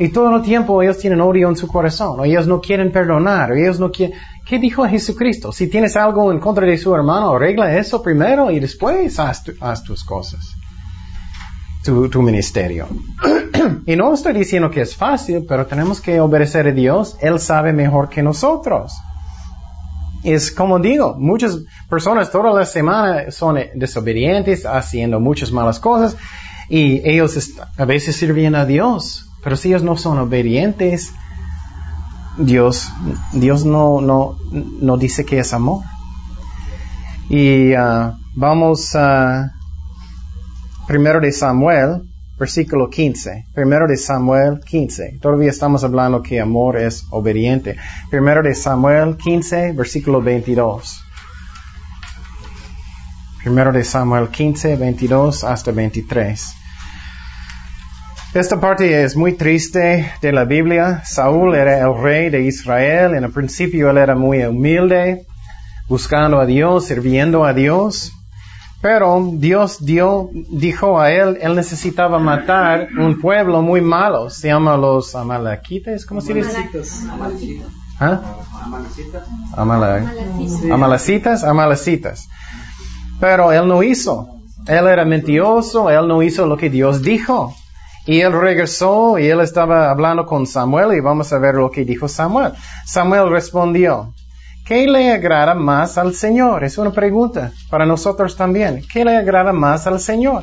y 0.00 0.08
todo 0.08 0.34
el 0.34 0.42
tiempo 0.42 0.82
ellos 0.82 0.98
tienen 0.98 1.20
odio 1.20 1.48
en 1.48 1.56
su 1.56 1.68
corazón, 1.68 2.18
o 2.18 2.24
ellos 2.24 2.46
no 2.46 2.60
quieren 2.60 2.90
perdonar, 2.90 3.52
o 3.52 3.54
ellos 3.54 3.78
no 3.78 3.92
quieren... 3.92 4.18
¿Qué 4.46 4.58
dijo 4.58 4.84
Jesucristo? 4.88 5.52
Si 5.52 5.68
tienes 5.68 5.94
algo 5.94 6.32
en 6.32 6.40
contra 6.40 6.66
de 6.66 6.78
su 6.78 6.92
hermano, 6.94 7.36
arregla 7.36 7.76
eso 7.76 8.02
primero 8.02 8.50
y 8.50 8.58
después 8.58 9.18
haz, 9.20 9.44
tu- 9.44 9.52
haz 9.60 9.84
tus 9.84 10.02
cosas. 10.02 10.40
Tu, 11.84 12.22
ministerio. 12.22 12.88
y 13.86 13.94
no 13.94 14.12
estoy 14.14 14.32
diciendo 14.32 14.70
que 14.70 14.80
es 14.80 14.96
fácil, 14.96 15.44
pero 15.46 15.66
tenemos 15.66 16.00
que 16.00 16.18
obedecer 16.18 16.66
a 16.66 16.72
Dios. 16.72 17.16
Él 17.20 17.38
sabe 17.38 17.72
mejor 17.72 18.08
que 18.08 18.22
nosotros. 18.22 18.92
Es 20.24 20.50
como 20.50 20.78
digo, 20.78 21.14
muchas 21.18 21.58
personas 21.88 22.30
toda 22.30 22.52
la 22.52 22.66
semana 22.66 23.30
son 23.30 23.58
desobedientes, 23.74 24.64
haciendo 24.66 25.20
muchas 25.20 25.52
malas 25.52 25.78
cosas, 25.78 26.16
y 26.68 27.00
ellos 27.08 27.38
a 27.76 27.84
veces 27.84 28.16
sirven 28.16 28.54
a 28.54 28.66
Dios, 28.66 29.29
pero 29.42 29.56
si 29.56 29.68
ellos 29.68 29.82
no 29.82 29.96
son 29.96 30.18
obedientes, 30.18 31.12
Dios, 32.38 32.88
Dios 33.32 33.64
no, 33.64 34.00
no, 34.00 34.38
no 34.52 34.96
dice 34.96 35.24
que 35.24 35.38
es 35.38 35.52
amor. 35.52 35.82
Y 37.28 37.74
ah, 37.74 38.16
vamos 38.34 38.94
a 38.94 39.52
primero 40.86 41.20
de 41.20 41.32
Samuel, 41.32 42.02
versículo 42.38 42.90
15. 42.90 43.46
Primero 43.54 43.86
de 43.86 43.96
Samuel 43.96 44.60
15. 44.64 45.18
Todavía 45.20 45.50
estamos 45.50 45.84
hablando 45.84 46.22
que 46.22 46.40
amor 46.40 46.76
es 46.76 47.06
obediente. 47.10 47.76
Primero 48.10 48.42
de 48.42 48.54
Samuel 48.54 49.16
15, 49.16 49.72
versículo 49.72 50.20
22. 50.20 51.04
Primero 53.42 53.72
de 53.72 53.84
Samuel 53.84 54.28
15, 54.28 54.76
22 54.76 55.44
hasta 55.44 55.70
23. 55.70 56.59
Esta 58.32 58.60
parte 58.60 59.02
es 59.02 59.16
muy 59.16 59.32
triste 59.32 60.12
de 60.22 60.32
la 60.32 60.44
Biblia. 60.44 61.02
Saúl 61.04 61.54
era 61.56 61.80
el 61.80 62.00
rey 62.00 62.30
de 62.30 62.42
Israel. 62.44 63.14
En 63.14 63.24
el 63.24 63.32
principio 63.32 63.90
él 63.90 63.98
era 63.98 64.14
muy 64.14 64.44
humilde, 64.44 65.26
buscando 65.88 66.38
a 66.38 66.46
Dios, 66.46 66.86
sirviendo 66.86 67.44
a 67.44 67.52
Dios. 67.52 68.12
Pero 68.80 69.30
Dios 69.34 69.84
dio, 69.84 70.30
dijo 70.32 71.00
a 71.00 71.10
él, 71.10 71.38
él 71.42 71.54
necesitaba 71.56 72.18
matar 72.18 72.88
un 72.98 73.20
pueblo 73.20 73.62
muy 73.62 73.80
malo. 73.80 74.30
Se 74.30 74.48
llama 74.48 74.76
los 74.76 75.14
Amalequitas, 75.16 76.06
¿cómo 76.06 76.20
se 76.20 76.32
dice? 76.34 76.56
Amalecitas. 77.10 77.66
¿Ah? 77.98 78.20
Amalecitas. 78.62 79.22
Amala- 79.56 80.12
Amalecitas, 80.72 81.44
Amalecitas. 81.44 82.28
Pero 83.18 83.52
él 83.52 83.66
no 83.66 83.82
hizo. 83.82 84.28
Él 84.68 84.86
era 84.86 85.04
mentiroso, 85.04 85.90
él 85.90 86.06
no 86.06 86.22
hizo 86.22 86.46
lo 86.46 86.56
que 86.56 86.70
Dios 86.70 87.02
dijo. 87.02 87.54
Y 88.10 88.22
él 88.22 88.32
regresó 88.32 89.20
y 89.20 89.28
él 89.28 89.40
estaba 89.40 89.88
hablando 89.88 90.26
con 90.26 90.44
Samuel 90.44 90.98
y 90.98 91.00
vamos 91.00 91.32
a 91.32 91.38
ver 91.38 91.54
lo 91.54 91.70
que 91.70 91.84
dijo 91.84 92.08
Samuel. 92.08 92.54
Samuel 92.84 93.30
respondió, 93.30 94.12
¿qué 94.66 94.88
le 94.88 95.12
agrada 95.12 95.54
más 95.54 95.96
al 95.96 96.12
Señor? 96.12 96.64
Es 96.64 96.76
una 96.76 96.90
pregunta 96.90 97.52
para 97.70 97.86
nosotros 97.86 98.36
también. 98.36 98.82
¿Qué 98.92 99.04
le 99.04 99.16
agrada 99.16 99.52
más 99.52 99.86
al 99.86 100.00
Señor? 100.00 100.42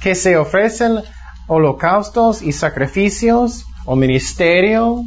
Que 0.00 0.14
se 0.14 0.38
ofrecen 0.38 1.02
holocaustos 1.46 2.40
y 2.40 2.52
sacrificios 2.52 3.66
o 3.84 3.96
ministerio 3.96 5.04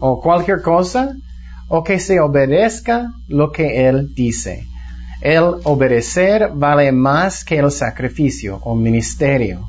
o 0.00 0.20
cualquier 0.20 0.60
cosa 0.60 1.14
o 1.68 1.82
que 1.82 1.98
se 1.98 2.20
obedezca 2.20 3.12
lo 3.26 3.52
que 3.52 3.88
Él 3.88 4.14
dice. 4.14 4.66
El 5.22 5.54
obedecer 5.64 6.50
vale 6.52 6.92
más 6.92 7.42
que 7.42 7.56
el 7.56 7.70
sacrificio 7.70 8.60
o 8.64 8.74
ministerio. 8.74 9.66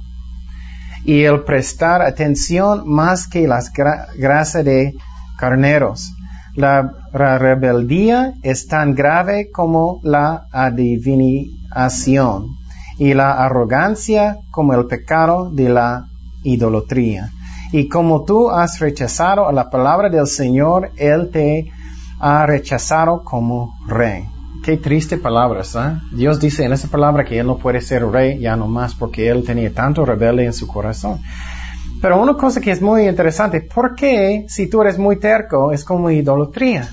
Y 1.09 1.23
el 1.23 1.37
prestar 1.43 2.03
atención 2.03 2.83
más 2.85 3.27
que 3.27 3.47
las 3.47 3.73
gra- 3.73 4.05
grasas 4.15 4.63
de 4.63 4.93
carneros. 5.39 6.13
La, 6.55 6.73
la 7.13 7.39
rebeldía 7.39 8.33
es 8.43 8.67
tan 8.67 8.93
grave 8.93 9.49
como 9.51 10.01
la 10.03 10.45
adivinación 10.51 12.49
y 12.99 13.13
la 13.15 13.31
arrogancia 13.45 14.37
como 14.51 14.73
el 14.75 14.85
pecado 14.85 15.49
de 15.49 15.69
la 15.69 16.05
idolatría. 16.43 17.31
Y 17.71 17.87
como 17.87 18.23
tú 18.23 18.51
has 18.51 18.77
rechazado 18.79 19.47
a 19.47 19.51
la 19.51 19.69
palabra 19.71 20.09
del 20.09 20.27
Señor, 20.27 20.91
Él 20.97 21.29
te 21.31 21.71
ha 22.19 22.45
rechazado 22.45 23.23
como 23.23 23.73
rey. 23.87 24.25
Qué 24.63 24.77
triste 24.77 25.17
palabras, 25.17 25.75
¿ah? 25.75 26.01
Dios 26.11 26.39
dice 26.39 26.63
en 26.65 26.73
esa 26.73 26.87
palabra 26.89 27.23
que 27.23 27.39
Él 27.39 27.47
no 27.47 27.57
puede 27.57 27.81
ser 27.81 28.05
rey 28.05 28.39
ya 28.39 28.55
no 28.55 28.67
más 28.67 28.93
porque 28.93 29.29
Él 29.29 29.43
tenía 29.45 29.73
tanto 29.73 30.05
rebelde 30.05 30.45
en 30.45 30.53
su 30.53 30.67
corazón. 30.67 31.19
Pero 32.01 32.21
una 32.21 32.33
cosa 32.35 32.61
que 32.61 32.71
es 32.71 32.81
muy 32.81 33.07
interesante, 33.07 33.61
¿por 33.61 33.95
qué 33.95 34.45
si 34.47 34.69
tú 34.69 34.81
eres 34.81 34.97
muy 34.97 35.17
terco 35.17 35.71
es 35.71 35.83
como 35.83 36.09
idolatría? 36.11 36.87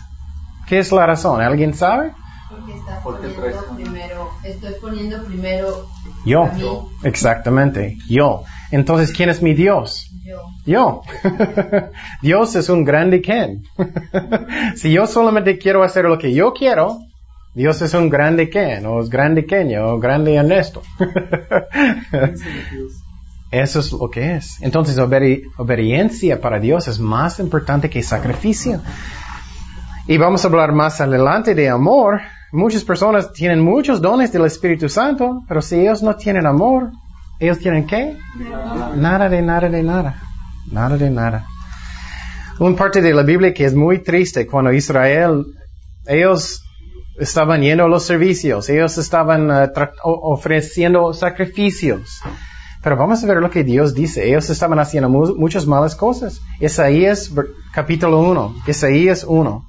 ¿Qué 0.68 0.78
es 0.78 0.90
la 0.92 1.06
razón? 1.06 1.40
¿Alguien 1.40 1.74
sabe? 1.74 2.12
Porque 2.50 2.72
estás 2.74 2.98
Porque 3.02 3.28
poniendo 3.28 3.42
traes- 3.58 3.74
primero, 3.76 4.30
estoy 4.44 4.72
poniendo 4.80 5.24
primero 5.24 5.86
Yo. 6.24 6.44
a 6.44 6.52
mí, 6.52 6.62
Exactamente, 7.04 7.98
yo. 8.08 8.42
Entonces, 8.70 9.12
¿quién 9.12 9.28
es 9.30 9.42
mi 9.42 9.54
Dios? 9.54 10.10
yo. 10.24 10.40
Yo. 10.64 11.02
Dios 12.22 12.56
es 12.56 12.68
un 12.68 12.84
grande 12.84 13.20
Ken. 13.22 13.62
si 14.76 14.92
yo 14.92 15.06
solamente 15.06 15.58
quiero 15.58 15.82
hacer 15.84 16.04
lo 16.06 16.18
que 16.18 16.32
yo 16.34 16.52
quiero, 16.52 16.98
Dios 17.56 17.80
es 17.80 17.94
un 17.94 18.10
grande 18.10 18.50
Ken, 18.50 18.84
o 18.84 19.00
es 19.00 19.08
grande 19.08 19.46
Kenia, 19.46 19.86
o 19.86 19.98
grande 19.98 20.34
Ernesto. 20.34 20.82
Eso 23.50 23.80
es 23.80 23.92
lo 23.92 24.10
que 24.10 24.36
es. 24.36 24.60
Entonces, 24.60 24.98
obedi- 24.98 25.40
obediencia 25.56 26.38
para 26.38 26.60
Dios 26.60 26.86
es 26.86 27.00
más 27.00 27.40
importante 27.40 27.88
que 27.88 28.02
sacrificio. 28.02 28.82
Y 30.06 30.18
vamos 30.18 30.44
a 30.44 30.48
hablar 30.48 30.72
más 30.72 31.00
adelante 31.00 31.54
de 31.54 31.70
amor. 31.70 32.20
Muchas 32.52 32.84
personas 32.84 33.32
tienen 33.32 33.62
muchos 33.62 34.02
dones 34.02 34.30
del 34.32 34.44
Espíritu 34.44 34.90
Santo, 34.90 35.42
pero 35.48 35.62
si 35.62 35.76
ellos 35.76 36.02
no 36.02 36.14
tienen 36.14 36.46
amor, 36.46 36.90
¿ellos 37.40 37.58
tienen 37.58 37.86
qué? 37.86 38.18
Nada 38.96 39.30
de 39.30 39.40
nada 39.40 39.70
de 39.70 39.82
nada. 39.82 40.14
Nada 40.70 40.98
de 40.98 41.08
nada. 41.08 41.46
Un 42.58 42.76
parte 42.76 43.00
de 43.00 43.14
la 43.14 43.22
Biblia 43.22 43.54
que 43.54 43.64
es 43.64 43.74
muy 43.74 44.02
triste 44.02 44.46
cuando 44.46 44.74
Israel, 44.74 45.46
ellos 46.06 46.60
estaban 47.18 47.62
yendo 47.62 47.84
a 47.84 47.88
los 47.88 48.04
servicios, 48.04 48.68
ellos 48.68 48.98
estaban 48.98 49.50
o- 49.50 50.32
ofreciendo 50.34 51.12
sacrificios. 51.12 52.20
Pero 52.82 52.96
vamos 52.96 53.22
a 53.22 53.26
ver 53.26 53.38
lo 53.38 53.50
que 53.50 53.64
Dios 53.64 53.94
dice. 53.94 54.28
Ellos 54.28 54.48
estaban 54.50 54.78
haciendo 54.78 55.08
mu- 55.08 55.34
muchas 55.36 55.66
malas 55.66 55.96
cosas. 55.96 56.40
Isaías 56.60 57.30
capítulo 57.72 58.20
1. 58.20 58.54
Isaías 58.66 59.24
1. 59.26 59.64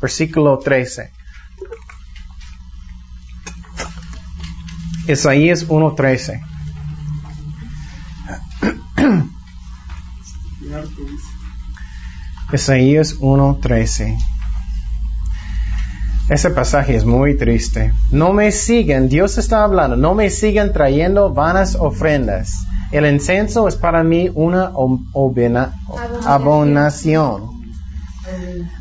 Versículo 0.00 0.58
13. 0.58 1.10
Isaías 5.08 5.66
1.13. 5.68 6.40
Isaías 12.52 13.16
1.13. 13.20 14.16
Ese 16.32 16.48
pasaje 16.48 16.96
es 16.96 17.04
muy 17.04 17.36
triste. 17.36 17.92
No 18.10 18.32
me 18.32 18.52
siguen, 18.52 19.10
Dios 19.10 19.36
está 19.36 19.64
hablando, 19.64 19.98
no 19.98 20.14
me 20.14 20.30
sigan 20.30 20.72
trayendo 20.72 21.34
vanas 21.34 21.74
ofrendas. 21.74 22.54
El 22.90 23.04
incenso 23.04 23.68
es 23.68 23.76
para 23.76 24.02
mí 24.02 24.30
una 24.34 24.70
obena- 24.74 25.74
abonación. 26.24 27.50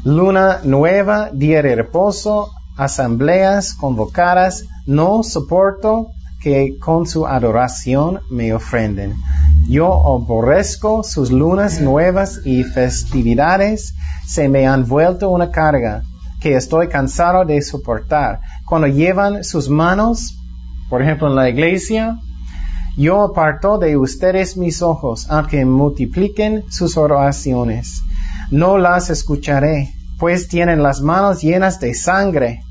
Luna 0.05 0.61
nueva, 0.63 1.29
día 1.33 1.61
de 1.61 1.75
reposo, 1.75 2.51
asambleas 2.77 3.73
convocadas, 3.73 4.63
no 4.85 5.21
soporto 5.21 6.07
que 6.41 6.77
con 6.79 7.05
su 7.05 7.27
adoración 7.27 8.21
me 8.29 8.53
ofrenden. 8.53 9.13
Yo 9.67 9.91
aborrezco 9.91 11.03
sus 11.03 11.31
lunas 11.31 11.81
nuevas 11.81 12.39
y 12.45 12.63
festividades, 12.63 13.93
se 14.25 14.47
me 14.47 14.67
han 14.67 14.87
vuelto 14.87 15.29
una 15.29 15.51
carga 15.51 16.03
que 16.41 16.55
estoy 16.55 16.89
cansado 16.89 17.45
de 17.45 17.61
soportar. 17.61 18.41
Cuando 18.65 18.87
llevan 18.87 19.43
sus 19.43 19.69
manos, 19.69 20.37
por 20.89 21.01
ejemplo 21.01 21.27
en 21.27 21.35
la 21.35 21.47
iglesia, 21.47 22.17
yo 22.97 23.21
aparto 23.21 23.77
de 23.77 23.95
ustedes 23.95 24.57
mis 24.57 24.81
ojos, 24.81 25.27
aunque 25.29 25.63
multipliquen 25.63 26.63
sus 26.69 26.97
oraciones. 26.97 28.01
No 28.49 28.77
las 28.77 29.09
escucharé, 29.09 29.93
pues 30.17 30.47
tienen 30.49 30.83
las 30.83 31.01
manos 31.01 31.41
llenas 31.41 31.79
de 31.79 31.93
sangre. 31.93 32.61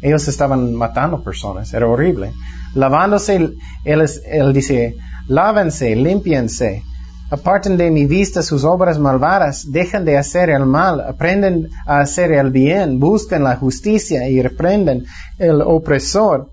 Ellos 0.00 0.28
estaban 0.28 0.74
matando 0.74 1.24
personas, 1.24 1.72
era 1.74 1.88
horrible. 1.88 2.32
Lavándose, 2.74 3.36
él, 3.36 3.58
él 3.84 4.52
dice, 4.52 4.96
lávense, 5.26 5.96
limpiense. 5.96 6.84
Aparten 7.30 7.76
de 7.76 7.90
mi 7.90 8.06
vista 8.06 8.42
sus 8.42 8.64
obras 8.64 8.98
malvadas, 8.98 9.70
dejen 9.70 10.04
de 10.06 10.16
hacer 10.16 10.48
el 10.48 10.64
mal, 10.64 11.00
aprenden 11.00 11.68
a 11.86 12.00
hacer 12.00 12.32
el 12.32 12.50
bien, 12.50 12.98
busquen 12.98 13.44
la 13.44 13.56
justicia 13.56 14.28
y 14.30 14.40
reprenden 14.40 15.04
el 15.38 15.60
opresor. 15.60 16.50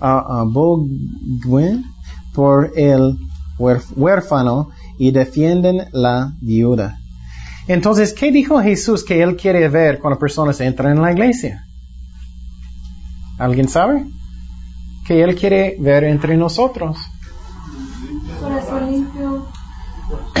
A- 0.00 0.40
aboguen 0.42 1.84
por 2.34 2.72
el 2.76 3.18
huérf- 3.58 3.92
huérfano 3.96 4.70
y 4.98 5.10
defienden 5.10 5.88
la 5.92 6.32
viuda. 6.40 6.96
Entonces, 7.66 8.12
¿qué 8.14 8.30
dijo 8.30 8.60
Jesús 8.62 9.04
que 9.04 9.22
Él 9.22 9.36
quiere 9.36 9.68
ver 9.68 9.98
cuando 9.98 10.18
personas 10.18 10.60
entran 10.60 10.96
en 10.96 11.02
la 11.02 11.12
iglesia? 11.12 11.64
¿Alguien 13.38 13.68
sabe? 13.68 14.04
Que 15.06 15.22
Él 15.22 15.34
quiere 15.34 15.76
ver 15.80 16.04
entre 16.04 16.36
nosotros. 16.36 16.96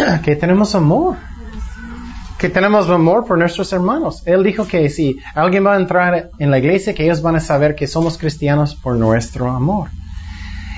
que 0.24 0.36
tenemos 0.36 0.74
amor. 0.74 1.16
Que 2.38 2.48
tenemos 2.48 2.88
amor 2.88 3.26
por 3.26 3.38
nuestros 3.38 3.72
hermanos. 3.72 4.22
Él 4.24 4.42
dijo 4.42 4.66
que 4.66 4.88
si 4.88 5.18
alguien 5.34 5.64
va 5.66 5.74
a 5.74 5.80
entrar 5.80 6.30
en 6.38 6.50
la 6.50 6.58
iglesia, 6.58 6.94
que 6.94 7.04
ellos 7.04 7.20
van 7.20 7.36
a 7.36 7.40
saber 7.40 7.74
que 7.74 7.86
somos 7.86 8.16
cristianos 8.16 8.74
por 8.74 8.96
nuestro 8.96 9.50
amor. 9.50 9.90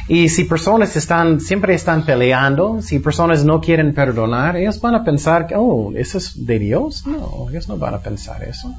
Y 0.09 0.29
si 0.29 0.45
personas 0.45 0.97
están, 0.97 1.41
siempre 1.41 1.75
están 1.75 2.05
peleando, 2.05 2.83
si 2.83 2.99
personas 2.99 3.45
no 3.45 3.61
quieren 3.61 3.95
perdonar, 3.95 4.57
ellos 4.57 4.81
van 4.81 4.97
a 4.97 5.05
pensar 5.05 5.47
que, 5.47 5.55
oh, 5.57 5.93
eso 5.95 6.19
es 6.19 6.45
de 6.45 6.59
Dios. 6.59 7.07
No, 7.07 7.47
ellos 7.49 7.69
no 7.69 7.77
van 7.79 7.95
a 7.95 7.99
pensar 7.99 8.43
eso. 8.43 8.75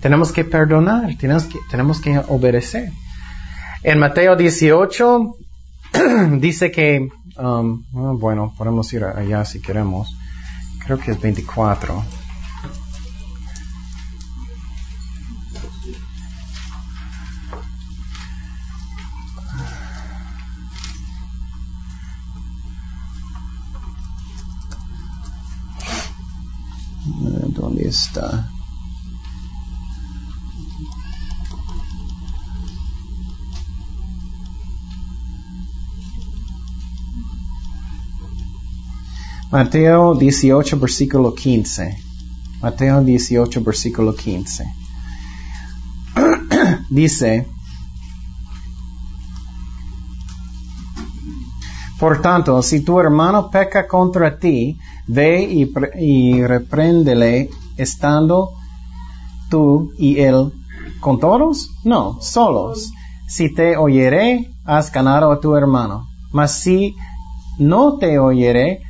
Tenemos 0.00 0.32
que 0.32 0.44
perdonar, 0.44 1.16
tenemos 1.16 1.44
que, 1.44 1.58
tenemos 1.70 2.00
que 2.00 2.18
obedecer. 2.28 2.90
En 3.84 3.98
Mateo 4.00 4.34
18 4.34 5.36
dice 6.38 6.70
que, 6.72 7.08
um, 7.38 7.84
ah, 7.94 8.12
bueno, 8.18 8.54
podemos 8.56 8.92
ir 8.92 9.04
allá 9.04 9.44
si 9.44 9.60
queremos. 9.60 10.08
Creo 10.84 10.98
que 10.98 11.12
es 11.12 11.20
24. 11.20 12.04
Eh, 27.08 27.46
¿Dónde 27.48 27.88
está? 27.88 28.50
Mateo 39.50 40.14
18, 40.14 40.78
versículo 40.78 41.34
15. 41.34 41.96
Mateo 42.60 43.02
18, 43.02 43.62
versículo 43.62 44.14
15. 44.14 44.64
Dice, 46.90 47.46
Por 51.98 52.20
tanto, 52.20 52.62
si 52.62 52.84
tu 52.84 53.00
hermano 53.00 53.50
peca 53.50 53.88
contra 53.88 54.38
ti, 54.38 54.78
ve 55.06 55.42
y, 55.42 55.72
y 55.98 56.42
repréndele 56.46 57.48
estando 57.78 58.50
tú 59.48 59.92
y 59.98 60.20
él 60.20 60.52
con 61.00 61.18
todos? 61.18 61.70
No, 61.84 62.18
solos. 62.20 62.92
Si 63.26 63.52
te 63.54 63.78
oyere, 63.78 64.50
has 64.64 64.92
ganado 64.92 65.32
a 65.32 65.40
tu 65.40 65.56
hermano. 65.56 66.06
Mas 66.32 66.60
si 66.60 66.94
no 67.58 67.96
te 67.96 68.18
oyere, 68.18 68.82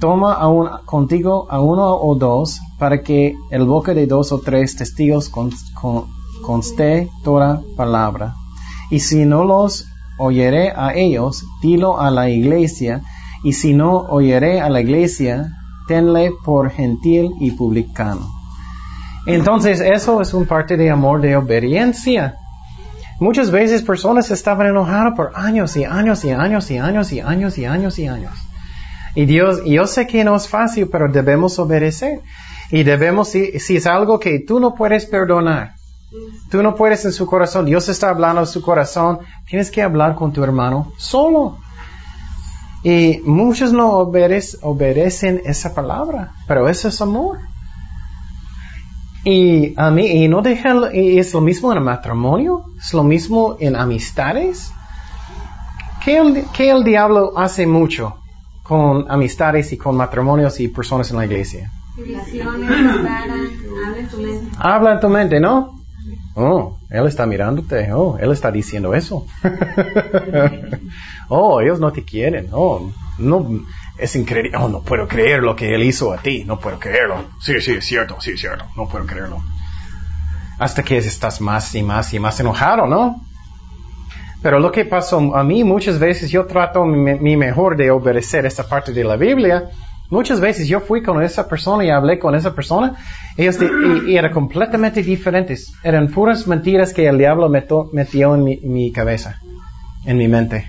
toma 0.00 0.34
a 0.34 0.48
un- 0.48 0.70
contigo 0.84 1.46
a 1.50 1.60
uno 1.60 1.94
o 1.96 2.14
dos, 2.14 2.60
para 2.78 3.02
que 3.02 3.36
el 3.50 3.64
boca 3.64 3.94
de 3.94 4.06
dos 4.06 4.32
o 4.32 4.38
tres 4.40 4.76
testigos 4.76 5.28
con- 5.28 5.52
con- 5.74 6.04
conste 6.44 7.10
toda 7.24 7.60
palabra. 7.76 8.34
Y 8.90 9.00
si 9.00 9.24
no 9.24 9.44
los 9.44 9.86
oyere 10.18 10.70
a 10.74 10.94
ellos, 10.94 11.44
dilo 11.62 12.00
a 12.00 12.10
la 12.10 12.28
iglesia, 12.30 13.02
y 13.44 13.52
si 13.52 13.72
no 13.74 13.98
oyere 14.08 14.60
a 14.60 14.68
la 14.68 14.80
iglesia, 14.80 15.52
tenle 15.86 16.32
por 16.44 16.70
gentil 16.70 17.32
y 17.40 17.52
publicano. 17.52 18.26
Entonces, 19.26 19.80
eso 19.80 20.20
es 20.22 20.32
un 20.34 20.46
parte 20.46 20.76
de 20.76 20.90
amor 20.90 21.20
de 21.20 21.36
obediencia. 21.36 22.36
Muchas 23.20 23.50
veces 23.50 23.82
personas 23.82 24.30
estaban 24.30 24.68
enojadas 24.68 25.14
por 25.16 25.32
años 25.34 25.76
y 25.76 25.84
años 25.84 26.24
y 26.24 26.30
años 26.30 26.70
y 26.70 26.78
años 26.78 27.12
y 27.12 27.20
años 27.20 27.58
y 27.58 27.64
años 27.64 27.98
y 27.98 28.06
años. 28.06 28.32
Y 29.14 29.24
Dios, 29.26 29.62
yo 29.64 29.86
sé 29.86 30.06
que 30.06 30.24
no 30.24 30.36
es 30.36 30.48
fácil, 30.48 30.88
pero 30.88 31.10
debemos 31.10 31.58
obedecer. 31.58 32.20
Y 32.70 32.82
debemos, 32.82 33.28
si, 33.28 33.58
si 33.58 33.76
es 33.76 33.86
algo 33.86 34.18
que 34.20 34.40
tú 34.40 34.60
no 34.60 34.74
puedes 34.74 35.06
perdonar, 35.06 35.72
tú 36.50 36.62
no 36.62 36.74
puedes 36.74 37.04
en 37.04 37.12
su 37.12 37.26
corazón, 37.26 37.64
Dios 37.66 37.88
está 37.88 38.10
hablando 38.10 38.42
en 38.42 38.46
su 38.46 38.60
corazón, 38.62 39.20
tienes 39.46 39.70
que 39.70 39.82
hablar 39.82 40.14
con 40.14 40.32
tu 40.32 40.44
hermano 40.44 40.92
solo. 40.98 41.58
Y 42.84 43.20
muchos 43.24 43.72
no 43.72 43.92
obedec- 43.92 44.58
obedecen 44.62 45.42
esa 45.44 45.74
palabra, 45.74 46.32
pero 46.46 46.68
eso 46.68 46.88
es 46.88 47.00
amor. 47.00 47.38
Y 49.24 49.74
a 49.76 49.90
mí, 49.90 50.06
y 50.06 50.28
no 50.28 50.42
dejan, 50.42 50.84
y 50.94 51.18
es 51.18 51.34
lo 51.34 51.40
mismo 51.40 51.72
en 51.72 51.82
matrimonio, 51.82 52.64
es 52.78 52.94
lo 52.94 53.02
mismo 53.02 53.56
en 53.58 53.74
amistades. 53.76 54.72
¿Qué 56.04 56.18
el, 56.18 56.44
qué 56.52 56.70
el 56.70 56.84
diablo 56.84 57.32
hace 57.36 57.66
mucho 57.66 58.16
con 58.68 59.10
amistades 59.10 59.72
y 59.72 59.78
con 59.78 59.96
matrimonios 59.96 60.60
y 60.60 60.68
personas 60.68 61.10
en 61.10 61.16
la 61.16 61.24
iglesia? 61.24 61.72
Divisiones, 61.96 62.68
separan, 62.68 63.30
habla 63.86 63.98
en 63.98 64.08
tu 64.08 64.16
mente. 64.18 64.56
Habla 64.58 64.92
en 64.92 65.00
tu 65.00 65.08
mente, 65.08 65.40
¿no? 65.40 65.78
Oh, 66.34 66.78
Él 66.90 67.06
está 67.06 67.26
mirándote. 67.26 67.90
Oh, 67.92 68.18
Él 68.20 68.30
está 68.30 68.52
diciendo 68.52 68.94
eso. 68.94 69.26
oh, 71.28 71.60
ellos 71.60 71.80
no 71.80 71.90
te 71.92 72.04
quieren. 72.04 72.48
Oh, 72.52 72.92
no, 73.18 73.64
es 73.96 74.14
increíble. 74.14 74.52
Oh, 74.56 74.68
no 74.68 74.82
puedo 74.82 75.08
creer 75.08 75.42
lo 75.42 75.56
que 75.56 75.74
Él 75.74 75.82
hizo 75.82 76.12
a 76.12 76.18
ti. 76.18 76.44
No 76.44 76.60
puedo 76.60 76.78
creerlo. 76.78 77.24
Sí, 77.40 77.60
sí, 77.60 77.72
es 77.72 77.86
cierto, 77.86 78.20
sí, 78.20 78.32
es 78.32 78.40
cierto. 78.40 78.66
No 78.76 78.86
puedo 78.86 79.06
creerlo. 79.06 79.42
Hasta 80.58 80.82
que 80.82 80.98
estás 80.98 81.40
más 81.40 81.74
y 81.74 81.82
más 81.82 82.12
y 82.12 82.20
más 82.20 82.38
enojado, 82.38 82.86
¿no? 82.86 83.22
Pero 84.42 84.60
lo 84.60 84.70
que 84.70 84.84
pasó 84.84 85.34
a 85.34 85.42
mí 85.42 85.64
muchas 85.64 85.98
veces, 85.98 86.30
yo 86.30 86.46
trato 86.46 86.84
mi, 86.84 87.36
mejor 87.36 87.76
de 87.76 87.90
obedecer 87.90 88.46
esta 88.46 88.62
parte 88.62 88.92
de 88.92 89.02
la 89.02 89.16
Biblia. 89.16 89.70
Muchas 90.10 90.40
veces 90.40 90.68
yo 90.68 90.80
fui 90.80 91.02
con 91.02 91.22
esa 91.22 91.48
persona 91.48 91.84
y 91.84 91.90
hablé 91.90 92.18
con 92.18 92.34
esa 92.34 92.54
persona. 92.54 92.94
Y, 93.36 94.16
eran 94.16 94.32
completamente 94.32 95.02
diferentes. 95.02 95.72
Eran 95.82 96.08
puras 96.08 96.46
mentiras 96.46 96.92
que 96.92 97.08
el 97.08 97.18
diablo 97.18 97.48
metió 97.48 98.34
en 98.34 98.44
mi, 98.44 98.56
mi 98.58 98.92
cabeza, 98.92 99.40
en 100.06 100.16
mi 100.16 100.28
mente. 100.28 100.68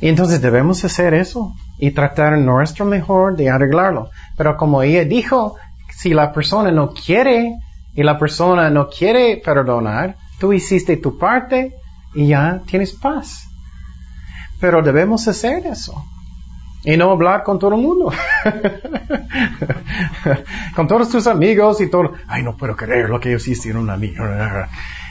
Y 0.00 0.08
entonces 0.08 0.40
debemos 0.40 0.84
hacer 0.84 1.14
eso 1.14 1.54
y 1.78 1.90
tratar 1.90 2.38
nuestro 2.38 2.86
mejor 2.86 3.36
de 3.36 3.50
arreglarlo. 3.50 4.10
Pero 4.36 4.56
como 4.56 4.82
ella 4.82 5.04
dijo, 5.04 5.56
si 5.90 6.14
la 6.14 6.32
persona 6.32 6.70
no 6.70 6.92
quiere 6.92 7.54
y 7.94 8.02
la 8.02 8.18
persona 8.18 8.70
no 8.70 8.88
quiere 8.88 9.40
perdonar, 9.42 10.16
tú 10.38 10.52
hiciste 10.52 10.96
tu 10.96 11.18
parte 11.18 11.74
y 12.16 12.28
ya 12.28 12.62
tienes 12.66 12.92
paz. 12.92 13.48
Pero 14.58 14.82
debemos 14.82 15.28
hacer 15.28 15.66
eso. 15.66 16.02
Y 16.84 16.96
no 16.96 17.10
hablar 17.10 17.42
con 17.42 17.58
todo 17.58 17.74
el 17.74 17.82
mundo. 17.82 18.12
con 20.76 20.86
todos 20.86 21.10
tus 21.10 21.26
amigos 21.26 21.80
y 21.80 21.90
todo. 21.90 22.12
Ay, 22.28 22.42
no 22.42 22.56
puedo 22.56 22.76
creer 22.76 23.10
lo 23.10 23.20
que 23.20 23.30
ellos 23.30 23.46
hicieron 23.48 23.90
a 23.90 23.96
mí. 23.96 24.14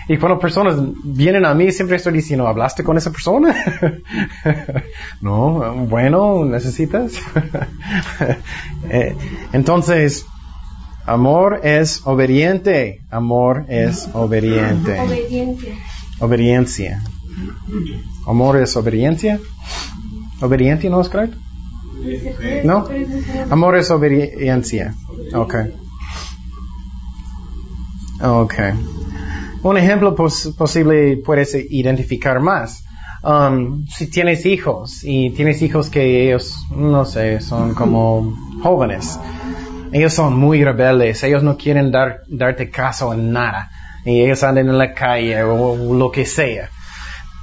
Y 0.08 0.18
cuando 0.18 0.40
personas 0.40 0.78
vienen 1.04 1.46
a 1.46 1.54
mí, 1.54 1.72
siempre 1.72 1.98
estoy 1.98 2.14
diciendo, 2.14 2.48
¿hablaste 2.48 2.84
con 2.84 2.98
esa 2.98 3.12
persona? 3.12 3.54
no, 5.22 5.74
bueno, 5.88 6.46
necesitas. 6.46 7.14
Eh, 8.90 9.16
Entonces, 9.52 10.26
amor 11.06 11.62
es 11.64 12.02
obediente. 12.06 13.02
Amor 13.10 13.66
es 13.68 14.08
obediente. 14.14 14.98
Obediencia. 16.20 17.02
Amor 18.28 18.58
es 18.58 18.76
obediencia. 18.78 19.40
Obediente 20.42 20.90
no 20.90 21.02
es 21.02 21.10
correcto. 21.10 21.38
¿No? 22.64 22.88
Amor 23.50 23.78
es 23.78 23.90
obediencia. 23.92 24.94
Ok. 25.34 25.56
Ok. 28.22 28.54
Un 29.64 29.78
ejemplo 29.78 30.16
pos- 30.16 30.54
posible 30.58 31.18
puedes 31.26 31.56
identificar 31.56 32.40
más. 32.40 32.84
Um, 33.24 33.88
si 33.88 34.08
tienes 34.08 34.46
hijos 34.46 35.00
y 35.04 35.32
tienes 35.32 35.62
hijos 35.64 35.90
que 35.90 36.28
ellos, 36.28 36.56
no 36.76 37.06
sé, 37.06 37.42
son 37.42 37.74
como 37.74 38.36
jóvenes. 38.62 39.20
Ellos 39.92 40.14
son 40.14 40.38
muy 40.38 40.64
rebeldes, 40.64 41.24
ellos 41.24 41.42
no 41.42 41.58
quieren 41.58 41.92
dar, 41.92 42.22
darte 42.28 42.70
caso 42.70 43.14
en 43.14 43.32
nada. 43.32 43.72
Y 44.06 44.22
ellos 44.22 44.44
andan 44.44 44.70
en 44.70 44.78
la 44.78 44.94
calle 44.94 45.44
o 45.44 45.94
lo 45.94 46.12
que 46.12 46.26
sea. 46.26 46.70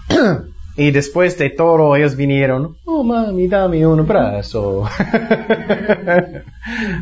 Y 0.74 0.90
después 0.90 1.36
de 1.36 1.50
todo, 1.50 1.94
ellos 1.96 2.16
vinieron, 2.16 2.76
oh 2.86 3.04
mami, 3.04 3.46
dame 3.46 3.86
un 3.86 4.00
abrazo. 4.00 4.84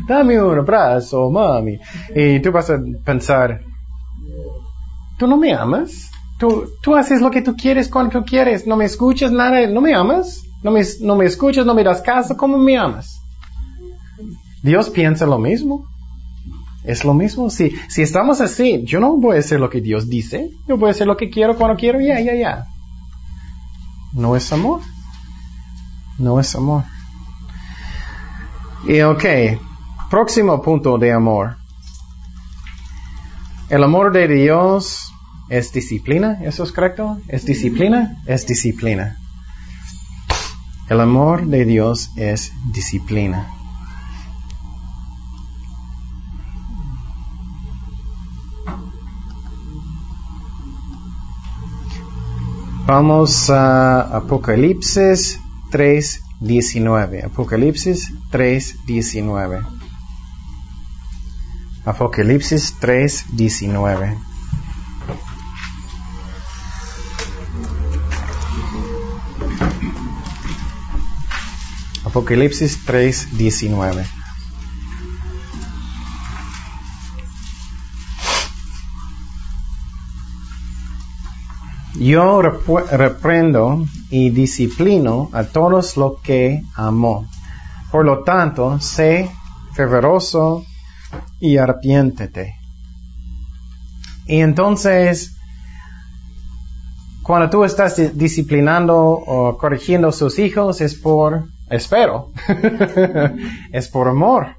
dame 0.09 0.41
un 0.41 0.59
abrazo, 0.59 1.29
mami. 1.29 1.79
Y 2.13 2.41
tú 2.41 2.51
vas 2.51 2.69
a 2.69 2.77
pensar, 3.05 3.61
¿tú 5.17 5.25
no 5.25 5.37
me 5.37 5.53
amas? 5.53 6.11
¿Tú, 6.37 6.65
tú 6.81 6.95
haces 6.95 7.21
lo 7.21 7.31
que 7.31 7.41
tú 7.41 7.55
quieres 7.55 7.87
cuando 7.87 8.19
tú 8.19 8.25
quieres, 8.25 8.67
no 8.67 8.75
me 8.75 8.83
escuchas 8.83 9.31
nada, 9.31 9.65
no 9.67 9.79
me 9.79 9.93
amas, 9.93 10.43
no 10.63 10.71
me, 10.71 10.81
no 10.99 11.15
me 11.15 11.25
escuchas, 11.25 11.65
no 11.65 11.73
me 11.73 11.83
das 11.83 12.01
caso, 12.01 12.35
¿cómo 12.35 12.57
me 12.57 12.77
amas? 12.77 13.21
Dios 14.63 14.89
piensa 14.89 15.25
lo 15.25 15.37
mismo. 15.37 15.85
Es 16.83 17.05
lo 17.05 17.13
mismo. 17.13 17.49
Si, 17.49 17.75
si 17.89 18.01
estamos 18.01 18.41
así, 18.41 18.83
yo 18.85 18.99
no 18.99 19.17
voy 19.17 19.37
a 19.37 19.39
hacer 19.39 19.59
lo 19.59 19.69
que 19.69 19.81
Dios 19.81 20.09
dice. 20.09 20.49
Yo 20.67 20.77
voy 20.77 20.89
a 20.89 20.91
hacer 20.91 21.07
lo 21.07 21.17
que 21.17 21.29
quiero 21.29 21.55
cuando 21.55 21.77
quiero. 21.77 22.01
Ya, 22.01 22.19
ya, 22.19 22.33
ya. 22.35 22.65
No 24.13 24.35
es 24.35 24.51
amor. 24.51 24.81
No 26.17 26.39
es 26.39 26.55
amor. 26.55 26.83
Y 28.87 29.01
ok. 29.01 29.23
Próximo 30.09 30.61
punto 30.61 30.97
de 30.97 31.13
amor. 31.13 31.57
El 33.69 33.83
amor 33.83 34.11
de 34.11 34.27
Dios 34.27 35.13
es 35.49 35.71
disciplina. 35.71 36.39
¿Eso 36.41 36.63
es 36.63 36.71
correcto? 36.71 37.19
¿Es 37.27 37.45
disciplina? 37.45 38.21
Es 38.25 38.45
disciplina. 38.47 39.17
El 40.89 40.99
amor 40.99 41.45
de 41.45 41.63
Dios 41.63 42.09
es 42.17 42.51
disciplina. 42.73 43.60
Vamos 52.91 53.49
a 53.49 54.17
Apocalipsis 54.17 55.39
3.19. 55.71 57.23
Apocalipsis 57.23 58.11
3.19. 58.33 59.63
Apocalipsis 61.85 62.75
3.19. 62.81 64.19
Apocalipsis 72.03 72.85
3.19. 72.85 74.20
Yo 82.01 82.41
reprendo 82.41 83.85
y 84.09 84.31
disciplino 84.31 85.29
a 85.33 85.43
todos 85.43 85.97
los 85.97 86.19
que 86.21 86.63
amo. 86.75 87.27
Por 87.91 88.05
lo 88.05 88.23
tanto, 88.23 88.79
sé 88.79 89.29
fervoroso 89.75 90.65
y 91.39 91.57
arrepiéntete. 91.57 92.55
Y 94.25 94.39
entonces, 94.39 95.35
cuando 97.21 97.51
tú 97.51 97.63
estás 97.65 97.97
di- 97.97 98.09
disciplinando 98.15 98.97
o 98.97 99.55
corrigiendo 99.59 100.07
a 100.07 100.11
sus 100.11 100.39
hijos, 100.39 100.81
es 100.81 100.95
por, 100.95 101.49
espero, 101.69 102.31
es 103.71 103.87
por 103.89 104.07
amor. 104.07 104.55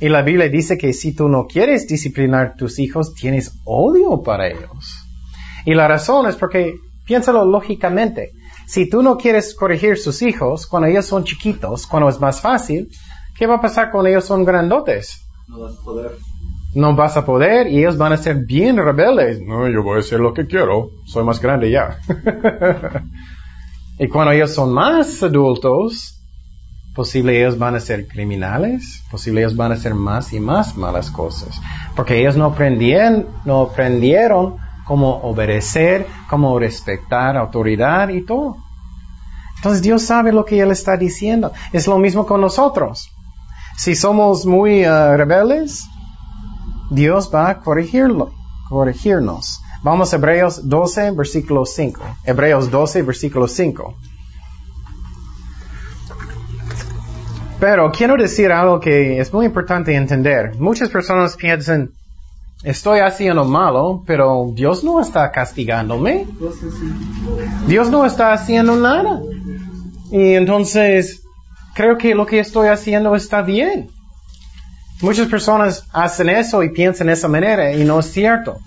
Y 0.00 0.10
la 0.10 0.20
Biblia 0.20 0.50
dice 0.50 0.76
que 0.76 0.92
si 0.92 1.14
tú 1.14 1.28
no 1.28 1.46
quieres 1.46 1.86
disciplinar 1.88 2.46
a 2.46 2.54
tus 2.56 2.78
hijos, 2.78 3.14
tienes 3.14 3.52
odio 3.64 4.22
para 4.22 4.48
ellos. 4.48 5.01
Y 5.64 5.74
la 5.74 5.88
razón 5.88 6.26
es 6.26 6.36
porque, 6.36 6.76
piénsalo 7.04 7.44
lógicamente, 7.44 8.32
si 8.66 8.88
tú 8.88 9.02
no 9.02 9.16
quieres 9.16 9.54
corregir 9.54 9.98
sus 9.98 10.22
hijos 10.22 10.66
cuando 10.66 10.88
ellos 10.88 11.06
son 11.06 11.24
chiquitos, 11.24 11.86
cuando 11.86 12.08
es 12.08 12.20
más 12.20 12.40
fácil, 12.40 12.88
¿qué 13.36 13.46
va 13.46 13.56
a 13.56 13.60
pasar 13.60 13.90
cuando 13.90 14.08
ellos 14.08 14.24
son 14.24 14.44
grandotes? 14.44 15.20
No 15.48 15.60
vas 15.60 15.78
a 15.78 15.82
poder. 15.82 16.10
No 16.74 16.96
vas 16.96 17.16
a 17.16 17.26
poder 17.26 17.66
y 17.66 17.78
ellos 17.80 17.98
van 17.98 18.14
a 18.14 18.16
ser 18.16 18.46
bien 18.46 18.78
rebeldes. 18.78 19.40
No, 19.42 19.68
yo 19.68 19.82
voy 19.82 19.98
a 19.98 20.00
hacer 20.00 20.20
lo 20.20 20.32
que 20.32 20.46
quiero, 20.46 20.90
soy 21.04 21.24
más 21.24 21.40
grande 21.40 21.70
ya. 21.70 21.98
y 23.98 24.08
cuando 24.08 24.32
ellos 24.32 24.54
son 24.54 24.72
más 24.72 25.22
adultos, 25.22 26.18
posible 26.94 27.38
ellos 27.38 27.58
van 27.58 27.74
a 27.74 27.80
ser 27.80 28.06
criminales, 28.06 29.02
posible 29.10 29.40
ellos 29.40 29.56
van 29.56 29.72
a 29.72 29.74
hacer 29.74 29.94
más 29.94 30.32
y 30.32 30.40
más 30.40 30.76
malas 30.76 31.10
cosas, 31.10 31.60
porque 31.94 32.20
ellos 32.20 32.36
no 32.36 32.46
aprendieron, 32.46 33.26
no 33.44 33.62
aprendieron 33.62 34.56
cómo 34.86 35.16
obedecer, 35.22 36.06
cómo 36.28 36.58
respetar 36.58 37.36
autoridad 37.36 38.08
y 38.08 38.24
todo. 38.24 38.56
Entonces 39.56 39.82
Dios 39.82 40.02
sabe 40.02 40.32
lo 40.32 40.44
que 40.44 40.60
Él 40.60 40.70
está 40.70 40.96
diciendo. 40.96 41.52
Es 41.72 41.86
lo 41.86 41.98
mismo 41.98 42.26
con 42.26 42.40
nosotros. 42.40 43.10
Si 43.76 43.94
somos 43.94 44.44
muy 44.44 44.84
uh, 44.84 45.16
rebeldes, 45.16 45.86
Dios 46.90 47.30
va 47.32 47.48
a 47.48 47.60
corregirlo, 47.60 48.32
corregirnos. 48.68 49.62
Vamos 49.82 50.12
a 50.12 50.16
Hebreos 50.16 50.68
12, 50.68 51.12
versículo 51.12 51.64
5. 51.64 52.00
Hebreos 52.24 52.70
12, 52.70 53.02
versículo 53.02 53.48
5. 53.48 53.96
Pero 57.58 57.92
quiero 57.92 58.16
decir 58.16 58.50
algo 58.50 58.80
que 58.80 59.20
es 59.20 59.32
muy 59.32 59.46
importante 59.46 59.94
entender. 59.94 60.56
Muchas 60.58 60.90
personas 60.90 61.36
piensan, 61.36 61.90
estoy 62.62 63.00
haciendo 63.00 63.44
malo, 63.44 64.02
pero 64.06 64.50
Dios 64.54 64.84
no 64.84 65.00
está 65.00 65.30
castigándome. 65.30 66.26
Dios 67.66 67.90
no 67.90 68.06
está 68.06 68.32
haciendo 68.32 68.76
nada. 68.76 69.20
Y 70.10 70.34
entonces, 70.34 71.22
creo 71.74 71.98
que 71.98 72.14
lo 72.14 72.26
que 72.26 72.38
estoy 72.38 72.68
haciendo 72.68 73.14
está 73.16 73.42
bien. 73.42 73.90
Muchas 75.00 75.26
personas 75.26 75.84
hacen 75.92 76.28
eso 76.28 76.62
y 76.62 76.70
piensan 76.70 77.08
de 77.08 77.14
esa 77.14 77.28
manera 77.28 77.72
y 77.74 77.84
no 77.84 77.98
es 77.98 78.12
cierto. 78.12 78.58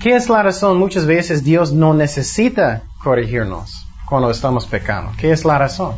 ¿Qué 0.00 0.14
es 0.14 0.28
la 0.28 0.42
razón? 0.42 0.78
Muchas 0.78 1.06
veces 1.06 1.42
Dios 1.42 1.72
no 1.72 1.94
necesita 1.94 2.82
corregirnos 3.02 3.86
cuando 4.06 4.30
estamos 4.30 4.66
pecando. 4.66 5.10
¿Qué 5.18 5.32
es 5.32 5.44
la 5.44 5.58
razón? 5.58 5.96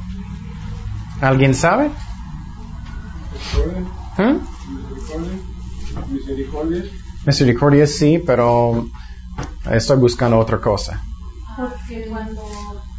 ¿Alguien 1.21 1.53
sabe? 1.55 1.91
¿Mm? 4.17 4.39
Misericordia. 6.11 6.85
Misericordia 7.27 7.87
sí, 7.87 8.23
pero 8.25 8.89
estoy 9.71 9.99
buscando 9.99 10.39
otra 10.39 10.59
cosa. 10.59 11.03
Porque 11.57 12.07
cuando 12.09 12.43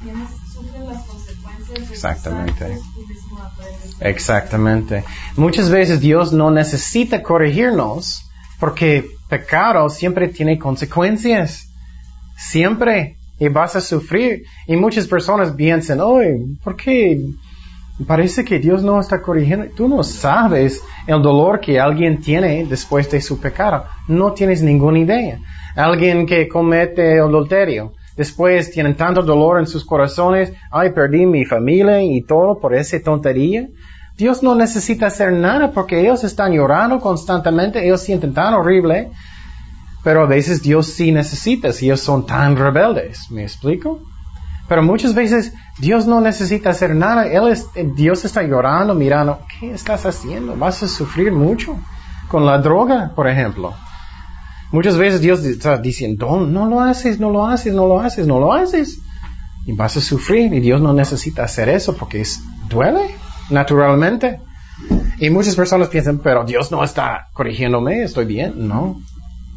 tienes, 0.04 0.30
sufres 0.54 0.82
las 0.88 1.04
consecuencias 1.06 1.88
de 1.90 1.94
Exactamente. 1.94 2.66
actos, 2.66 2.94
tú 2.94 3.08
mismo 3.08 3.40
aprendes. 3.40 3.96
Exactamente. 4.00 5.04
Muchas 5.38 5.70
veces 5.70 6.00
Dios 6.00 6.34
no 6.34 6.52
necesita 6.52 7.24
corregirnos 7.24 8.30
porque 8.60 9.10
pecado 9.28 9.90
siempre 9.90 10.28
tiene 10.28 10.60
consecuencias. 10.60 11.70
Siempre. 12.38 13.18
Y 13.40 13.48
vas 13.48 13.76
a 13.76 13.82
sufrir. 13.82 14.44
Y 14.68 14.76
muchas 14.76 15.08
personas 15.08 15.54
piensan, 15.54 16.00
oye, 16.00 16.38
¿por 16.64 16.76
qué? 16.76 17.20
Parece 18.08 18.44
que 18.46 18.60
Dios 18.60 18.84
no 18.84 19.00
está 19.00 19.22
corrigiendo. 19.22 19.68
Tú 19.76 19.88
no 19.88 20.04
sabes 20.04 20.82
el 21.08 21.22
dolor 21.22 21.60
que 21.60 21.80
alguien 21.80 22.22
tiene 22.22 22.66
después 22.66 23.10
de 23.12 23.22
su 23.22 23.40
pecado. 23.40 23.86
No 24.08 24.34
tienes 24.34 24.62
ninguna 24.62 25.00
idea. 25.00 25.40
Alguien 25.76 26.26
que 26.26 26.48
comete 26.48 27.20
adulterio. 27.20 27.94
Después 28.16 28.72
tienen 28.72 28.96
tanto 28.96 29.22
dolor 29.22 29.60
en 29.60 29.68
sus 29.68 29.86
corazones. 29.86 30.54
Ay, 30.70 30.92
perdí 30.92 31.26
mi 31.26 31.46
familia 31.46 32.02
y 32.02 32.22
todo 32.22 32.60
por 32.60 32.74
esa 32.76 33.00
tontería. 33.00 33.68
Dios 34.18 34.44
no 34.44 34.56
necesita 34.56 35.08
hacer 35.08 35.34
nada 35.34 35.72
porque 35.72 36.00
ellos 36.00 36.24
están 36.24 36.54
llorando 36.54 37.00
constantemente. 37.00 37.84
Ellos 37.84 38.02
sienten 38.02 38.34
tan 38.34 38.54
horrible. 38.54 39.12
Pero 40.04 40.24
a 40.24 40.26
veces 40.26 40.62
Dios 40.62 40.88
sí 40.88 41.12
necesita 41.12 41.72
si 41.72 41.86
ellos 41.86 42.02
son 42.02 42.26
tan 42.26 42.56
rebeldes. 42.58 43.30
¿Me 43.30 43.44
explico? 43.44 44.02
Pero 44.68 44.84
muchas 44.84 45.14
veces 45.14 45.54
Dios 45.82 46.06
no 46.06 46.22
necesita 46.22 46.70
hacer 46.70 46.96
nada. 46.96 47.26
Él 47.26 47.54
Dios 47.96 48.24
está 48.24 48.44
llorando, 48.44 48.94
mirando, 48.94 49.40
¿qué 49.60 49.72
estás 49.72 50.06
haciendo? 50.06 50.56
Vas 50.56 50.84
a 50.84 50.88
sufrir 50.88 51.32
mucho 51.32 51.76
con 52.28 52.46
la 52.46 52.60
droga, 52.60 53.12
por 53.16 53.28
ejemplo. 53.28 53.74
Muchas 54.72 54.96
veces 54.96 55.22
Dios 55.22 55.44
está 55.44 55.78
diciendo, 55.78 56.28
no, 56.38 56.46
no 56.46 56.70
lo 56.70 56.82
haces, 56.82 57.20
no 57.20 57.32
lo 57.32 57.48
haces, 57.48 57.74
no 57.74 57.88
lo 57.88 58.00
haces, 58.00 58.28
no 58.28 58.40
lo 58.40 58.54
haces. 58.54 59.00
Y 59.66 59.74
vas 59.74 59.98
a 59.98 60.02
sufrir 60.02 60.54
y 60.54 60.60
Dios 60.60 60.80
no 60.82 60.94
necesita 60.94 61.44
hacer 61.44 61.68
eso 61.68 61.98
porque 61.98 62.22
es, 62.22 62.44
duele 62.70 63.16
naturalmente. 63.50 64.40
Y 65.18 65.32
muchas 65.32 65.56
personas 65.56 65.90
piensan, 65.90 66.20
pero 66.20 66.46
Dios 66.46 66.72
no 66.72 66.84
está 66.84 67.28
corrigiéndome, 67.34 68.04
estoy 68.04 68.26
bien. 68.26 68.68
No, 68.68 69.02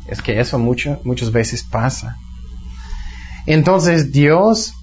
es 0.08 0.22
que 0.22 0.40
eso 0.40 0.58
mucho, 0.58 1.00
muchas 1.04 1.30
veces 1.30 1.62
pasa. 1.62 2.16
Entonces 3.46 4.10
Dios, 4.10 4.74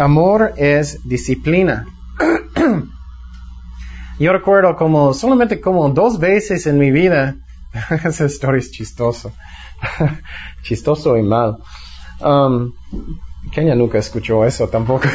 amor 0.00 0.54
es 0.56 1.06
disciplina. 1.08 1.86
Yo 4.18 4.32
recuerdo 4.32 4.76
como, 4.76 5.14
solamente 5.14 5.60
como 5.60 5.88
dos 5.90 6.18
veces 6.18 6.66
en 6.66 6.78
mi 6.78 6.90
vida, 6.90 7.36
esa 8.04 8.26
historia 8.26 8.58
es 8.58 8.70
chistoso, 8.70 9.32
chistoso 10.62 11.16
y 11.16 11.22
mal. 11.22 11.58
Um, 12.20 12.72
Kenia 13.52 13.74
nunca 13.74 13.98
escuchó 13.98 14.44
eso 14.44 14.68
tampoco. 14.68 15.08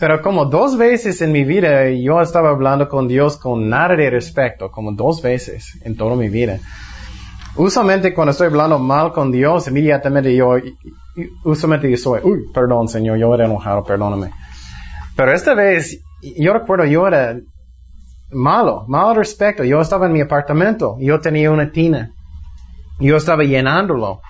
Pero 0.00 0.22
como 0.22 0.46
dos 0.46 0.76
veces 0.76 1.22
en 1.22 1.32
mi 1.32 1.44
vida 1.44 1.88
yo 1.90 2.20
estaba 2.20 2.50
hablando 2.50 2.88
con 2.88 3.06
Dios 3.06 3.36
con 3.36 3.68
nada 3.68 3.94
de 3.94 4.10
respeto, 4.10 4.70
como 4.70 4.92
dos 4.92 5.22
veces 5.22 5.78
en 5.84 5.96
toda 5.96 6.16
mi 6.16 6.28
vida. 6.28 6.58
Usualmente 7.54 8.12
cuando 8.12 8.32
estoy 8.32 8.48
hablando 8.48 8.78
mal 8.78 9.12
con 9.12 9.32
Dios, 9.32 9.68
inmediatamente 9.68 10.34
yo, 10.34 10.56
usualmente 11.44 11.90
yo 11.90 11.96
soy, 11.96 12.20
uy, 12.22 12.44
perdón 12.52 12.88
Señor, 12.88 13.18
yo 13.18 13.34
era 13.34 13.46
enojado, 13.46 13.84
perdóname. 13.84 14.30
Pero 15.16 15.32
esta 15.32 15.54
vez, 15.54 15.98
yo 16.20 16.52
recuerdo, 16.52 16.84
yo 16.84 17.06
era 17.06 17.36
malo, 18.30 18.84
malo 18.88 19.14
respecto. 19.14 19.64
Yo 19.64 19.80
estaba 19.80 20.06
en 20.06 20.12
mi 20.12 20.20
apartamento, 20.20 20.96
yo 21.00 21.20
tenía 21.20 21.50
una 21.50 21.70
tina, 21.70 22.12
yo 23.00 23.16
estaba 23.16 23.44
llenándolo. 23.44 24.20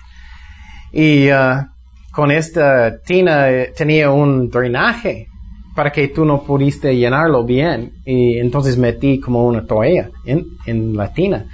Y 0.93 1.29
uh, 1.29 1.65
con 2.11 2.31
esta 2.31 3.01
tina 3.01 3.49
eh, 3.49 3.73
tenía 3.75 4.09
un 4.09 4.49
drenaje 4.49 5.27
para 5.75 5.91
que 5.91 6.07
tú 6.07 6.25
no 6.25 6.41
pudiste 6.43 6.95
llenarlo 6.95 7.43
bien. 7.43 7.91
Y 8.05 8.39
entonces 8.39 8.77
metí 8.77 9.19
como 9.19 9.45
una 9.45 9.65
toalla 9.65 10.09
en, 10.25 10.45
en 10.65 10.95
la 10.95 11.11
tina 11.13 11.45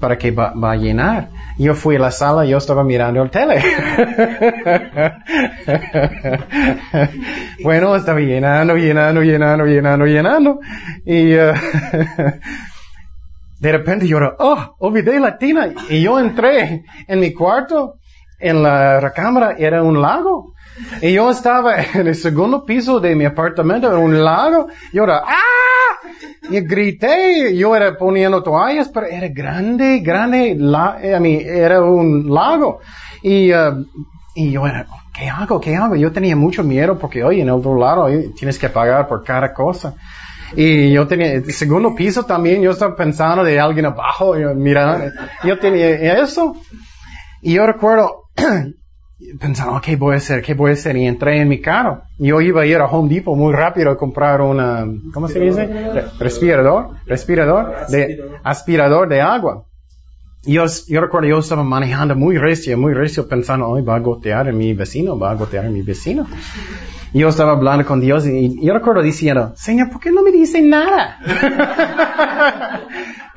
para 0.00 0.18
que 0.18 0.30
va, 0.30 0.52
a 0.54 0.76
llenar. 0.76 1.30
Yo 1.58 1.74
fui 1.74 1.96
a 1.96 1.98
la 1.98 2.10
sala, 2.10 2.44
yo 2.44 2.58
estaba 2.58 2.84
mirando 2.84 3.22
el 3.22 3.30
tele. 3.30 3.62
bueno, 7.62 7.96
estaba 7.96 8.20
llenando, 8.20 8.76
llenando, 8.76 9.22
llenando, 9.22 9.66
llenando, 9.66 10.06
llenando. 10.06 10.60
Y 11.04 11.34
uh, 11.34 11.52
de 13.60 13.72
repente 13.72 14.06
yo, 14.06 14.18
oh, 14.38 14.76
olvidé 14.78 15.18
la 15.18 15.36
tina. 15.36 15.70
Y 15.88 16.02
yo 16.02 16.20
entré 16.20 16.84
en 17.06 17.20
mi 17.20 17.32
cuarto 17.32 17.96
en 18.38 18.62
la 18.62 19.00
recámara 19.00 19.56
era 19.58 19.82
un 19.82 20.00
lago. 20.00 20.54
Y 21.02 21.14
yo 21.14 21.30
estaba 21.30 21.82
en 21.82 22.06
el 22.06 22.14
segundo 22.14 22.64
piso 22.64 23.00
de 23.00 23.16
mi 23.16 23.24
apartamento, 23.24 23.88
era 23.88 23.98
un 23.98 24.22
lago. 24.22 24.68
Y 24.92 24.98
era, 24.98 25.24
¡ah! 25.26 25.77
Y 26.50 26.60
grité, 26.60 27.56
yo 27.56 27.74
era 27.76 27.96
poniendo 27.96 28.42
toallas, 28.42 28.88
pero 28.88 29.06
era 29.06 29.28
grande, 29.28 30.00
grande, 30.00 30.56
la, 30.58 30.98
I 31.02 31.20
mean, 31.20 31.40
era 31.46 31.82
un 31.82 32.32
lago. 32.32 32.80
Y, 33.22 33.52
uh, 33.52 33.84
y 34.34 34.52
yo 34.52 34.66
era, 34.66 34.86
¿qué 35.12 35.28
hago? 35.28 35.60
¿Qué 35.60 35.76
hago? 35.76 35.96
Yo 35.96 36.12
tenía 36.12 36.36
mucho 36.36 36.62
miedo 36.62 36.98
porque, 36.98 37.24
oye, 37.24 37.42
en 37.42 37.48
el 37.48 37.54
otro 37.54 37.76
lado 37.76 38.06
tienes 38.36 38.58
que 38.58 38.68
pagar 38.68 39.08
por 39.08 39.24
cada 39.24 39.52
cosa. 39.52 39.94
Y 40.56 40.92
yo 40.92 41.06
tenía, 41.06 41.32
el 41.32 41.52
segundo 41.52 41.94
piso 41.94 42.24
también, 42.24 42.62
yo 42.62 42.70
estaba 42.70 42.96
pensando 42.96 43.44
de 43.44 43.60
alguien 43.60 43.86
abajo, 43.86 44.38
yo, 44.38 44.54
mira, 44.54 45.12
yo 45.44 45.58
tenía 45.58 46.22
eso. 46.22 46.56
Y 47.42 47.54
yo 47.54 47.66
recuerdo, 47.66 48.30
pensando, 49.40 49.80
¿qué 49.80 49.96
voy 49.96 50.14
a 50.14 50.18
hacer? 50.18 50.42
¿Qué 50.42 50.54
voy 50.54 50.70
a 50.70 50.74
hacer? 50.74 50.96
Y 50.96 51.06
entré 51.06 51.40
en 51.40 51.48
mi 51.48 51.60
carro. 51.60 52.02
Yo 52.18 52.40
iba 52.40 52.62
a 52.62 52.66
ir 52.66 52.76
a 52.76 52.86
Home 52.86 53.12
Depot 53.12 53.36
muy 53.36 53.52
rápido 53.52 53.90
a 53.90 53.96
comprar 53.96 54.40
una, 54.40 54.86
¿cómo 55.12 55.28
se 55.28 55.40
dice? 55.40 55.68
Respirador, 56.18 56.90
respirador, 57.06 57.86
de, 57.88 58.24
aspirador 58.44 59.08
de 59.08 59.20
agua. 59.20 59.64
Y 60.44 60.54
yo, 60.54 60.64
yo 60.86 61.00
recuerdo, 61.00 61.28
yo 61.28 61.38
estaba 61.38 61.64
manejando 61.64 62.14
muy 62.14 62.38
recio, 62.38 62.78
muy 62.78 62.94
recio, 62.94 63.28
pensando, 63.28 63.68
hoy 63.68 63.82
va 63.82 63.96
a 63.96 64.00
gotear 64.00 64.48
en 64.48 64.56
mi 64.56 64.72
vecino, 64.72 65.18
va 65.18 65.32
a 65.32 65.34
gotear 65.34 65.64
en 65.64 65.74
mi 65.74 65.82
vecino. 65.82 66.26
Y 67.12 67.20
yo 67.20 67.28
estaba 67.28 67.52
hablando 67.52 67.84
con 67.86 68.00
Dios 68.00 68.26
y 68.26 68.64
yo 68.64 68.74
recuerdo 68.74 69.02
diciendo, 69.02 69.52
Señor, 69.56 69.90
¿por 69.90 70.00
qué 70.00 70.12
no 70.12 70.22
me 70.22 70.30
dice 70.30 70.60
nada? 70.62 71.18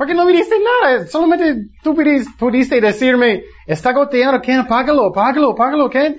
¿Por 0.02 0.08
qué 0.08 0.16
no 0.16 0.26
me 0.26 0.32
dice 0.32 0.56
nada? 0.82 1.06
Solamente 1.06 1.68
tú 1.84 1.96
pudiste 2.40 2.82
decirme, 2.82 3.44
está 3.68 3.94
goteando, 3.94 4.42
¿qué? 4.42 4.54
Apágalo, 4.54 5.10
apágalo, 5.10 5.52
apágalo, 5.52 5.92
¿qué? 5.92 6.18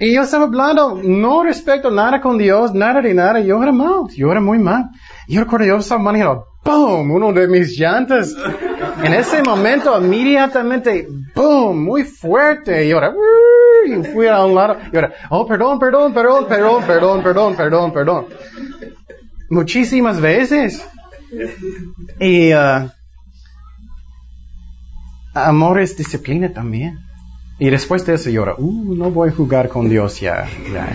Y 0.00 0.14
yo 0.14 0.22
estaba 0.22 0.46
hablando, 0.46 1.00
no 1.04 1.44
respecto 1.44 1.92
nada 1.92 2.20
con 2.20 2.38
Dios, 2.38 2.74
nada 2.74 3.00
de 3.00 3.14
nada, 3.14 3.38
yo 3.38 3.62
era 3.62 3.70
mal, 3.70 4.08
yo 4.16 4.32
era 4.32 4.40
muy 4.40 4.58
mal. 4.58 4.86
Yo 5.28 5.42
recuerdo, 5.42 5.66
yo 5.66 5.76
estaba 5.76 6.02
manejando, 6.02 6.44
¡boom! 6.64 7.12
Uno 7.12 7.32
de 7.32 7.46
mis 7.46 7.78
llantas. 7.78 8.34
En 9.04 9.14
ese 9.14 9.44
momento, 9.44 9.96
inmediatamente, 10.02 11.06
¡boom! 11.36 11.84
Muy 11.84 12.02
fuerte. 12.02 12.84
Y 12.84 12.90
era, 12.90 13.14
y 13.86 14.02
fui 14.12 14.26
a 14.26 14.44
un 14.44 14.56
lado. 14.56 14.76
Y 14.92 14.96
ahora, 14.96 15.12
oh, 15.30 15.46
perdón, 15.46 15.78
perdón, 15.78 16.12
perdón, 16.12 16.46
perdón, 16.48 16.82
perdón, 16.84 17.22
perdón, 17.22 17.54
perdón, 17.54 17.92
perdón. 17.92 18.26
Muchísimas 19.50 20.20
veces. 20.20 20.84
Y 22.20 22.52
uh, 22.54 22.90
amor 25.46 25.80
es 25.80 25.96
disciplina 25.96 26.52
también. 26.52 26.98
Y 27.58 27.70
después 27.70 28.06
de 28.06 28.14
eso 28.14 28.30
llora, 28.30 28.54
uh, 28.56 28.94
no 28.94 29.10
voy 29.10 29.30
a 29.30 29.32
jugar 29.32 29.68
con 29.68 29.88
Dios 29.88 30.20
ya, 30.20 30.46
ya, 30.72 30.88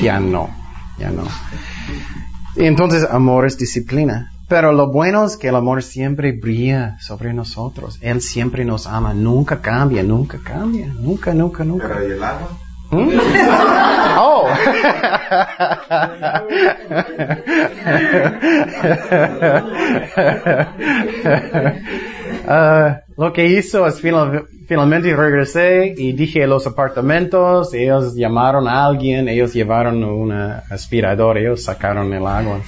ya 0.00 0.20
no, 0.20 0.48
ya 0.96 1.10
no. 1.10 1.24
Y 2.56 2.66
entonces 2.66 3.04
amor 3.10 3.46
es 3.46 3.58
disciplina. 3.58 4.30
Pero 4.48 4.72
lo 4.72 4.92
bueno 4.92 5.24
es 5.24 5.36
que 5.36 5.48
el 5.48 5.56
amor 5.56 5.82
siempre 5.82 6.32
brilla 6.32 6.96
sobre 7.00 7.32
nosotros. 7.32 7.98
Él 8.02 8.20
siempre 8.20 8.64
nos 8.64 8.86
ama, 8.86 9.12
nunca 9.14 9.60
cambia, 9.60 10.02
nunca 10.02 10.38
cambia, 10.38 10.86
nunca, 10.86 11.34
nunca, 11.34 11.64
nunca. 11.64 11.88
Pero 11.88 12.08
¿y 12.08 12.12
el 12.12 12.22
agua? 12.22 12.50
¿Mm? 12.90 13.10
Oh. 14.16 14.46
Ah, 22.46 23.00
lo 23.16 23.32
que 23.32 23.46
hizo 23.46 23.86
es 23.86 24.00
final- 24.00 24.44
finalmente 24.66 25.14
regresé 25.14 25.94
y 25.96 26.12
dije 26.12 26.46
los 26.46 26.66
apartamentos, 26.66 27.72
ellos 27.74 28.14
llamaron 28.14 28.66
a 28.68 28.84
alguien, 28.86 29.28
ellos 29.28 29.52
llevaron 29.52 30.02
una 30.04 30.62
aspiradora, 30.70 31.40
ellos 31.40 31.62
sacaron 31.64 32.12
el 32.12 32.26
agua. 32.26 32.60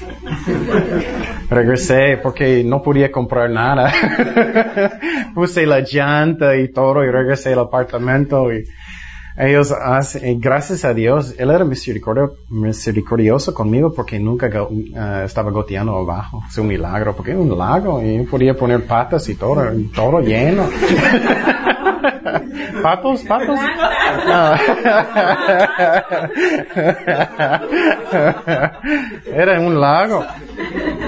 Regresé 1.50 2.18
porque 2.22 2.62
no 2.64 2.82
podía 2.82 3.10
comprar 3.10 3.50
nada. 3.50 3.92
Puse 5.34 5.66
la 5.66 5.80
llanta 5.80 6.56
y 6.56 6.68
todo 6.72 7.04
y 7.04 7.10
regresé 7.10 7.52
al 7.52 7.60
apartamento 7.60 8.52
y 8.52 8.64
ellos 9.38 9.70
hacen, 9.72 10.26
y 10.26 10.40
gracias 10.40 10.84
a 10.84 10.94
Dios, 10.94 11.34
Él 11.38 11.50
era 11.50 11.64
misericordio- 11.64 12.32
misericordioso 12.48 13.52
conmigo 13.52 13.92
porque 13.94 14.18
nunca 14.18 14.50
ah, 14.96 15.22
estaba 15.24 15.50
goteando 15.50 15.96
abajo. 15.96 16.42
Es 16.48 16.56
un 16.58 16.68
milagro, 16.68 17.14
porque 17.14 17.32
es 17.32 17.36
un 17.38 17.56
lago 17.56 18.02
y 18.02 18.16
yo 18.18 18.24
podía 18.24 18.54
poner 18.54 18.86
patas 18.86 19.28
y 19.28 19.34
todo, 19.34 19.62
todo 19.94 20.20
lleno. 20.20 20.64
¿Patos? 22.82 23.22
¿Patos? 23.24 23.58
Era 29.26 29.60
un 29.60 29.80
lago. 29.80 30.24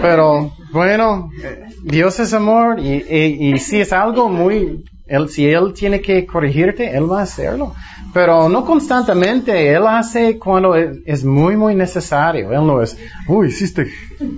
Pero 0.01 0.53
bueno, 0.73 1.31
eh, 1.43 1.65
Dios 1.85 2.19
es 2.21 2.33
amor 2.35 2.79
y, 2.79 3.05
y, 3.09 3.53
y 3.55 3.59
si 3.59 3.81
es 3.81 3.93
algo 3.93 4.29
muy, 4.29 4.85
él, 5.09 5.29
si 5.31 5.49
Él 5.49 5.73
tiene 5.75 6.01
que 6.01 6.27
corregirte, 6.27 6.97
Él 6.97 7.11
va 7.11 7.21
a 7.21 7.23
hacerlo. 7.23 7.75
Pero 8.13 8.49
no 8.49 8.65
constantemente, 8.65 9.73
Él 9.73 9.87
hace 9.87 10.39
cuando 10.39 10.75
es, 10.77 11.25
muy, 11.25 11.57
muy 11.57 11.75
necesario. 11.75 12.53
Él 12.53 12.67
no 12.67 12.83
es, 12.83 12.97
uy, 13.27 13.49
hiciste 13.49 13.89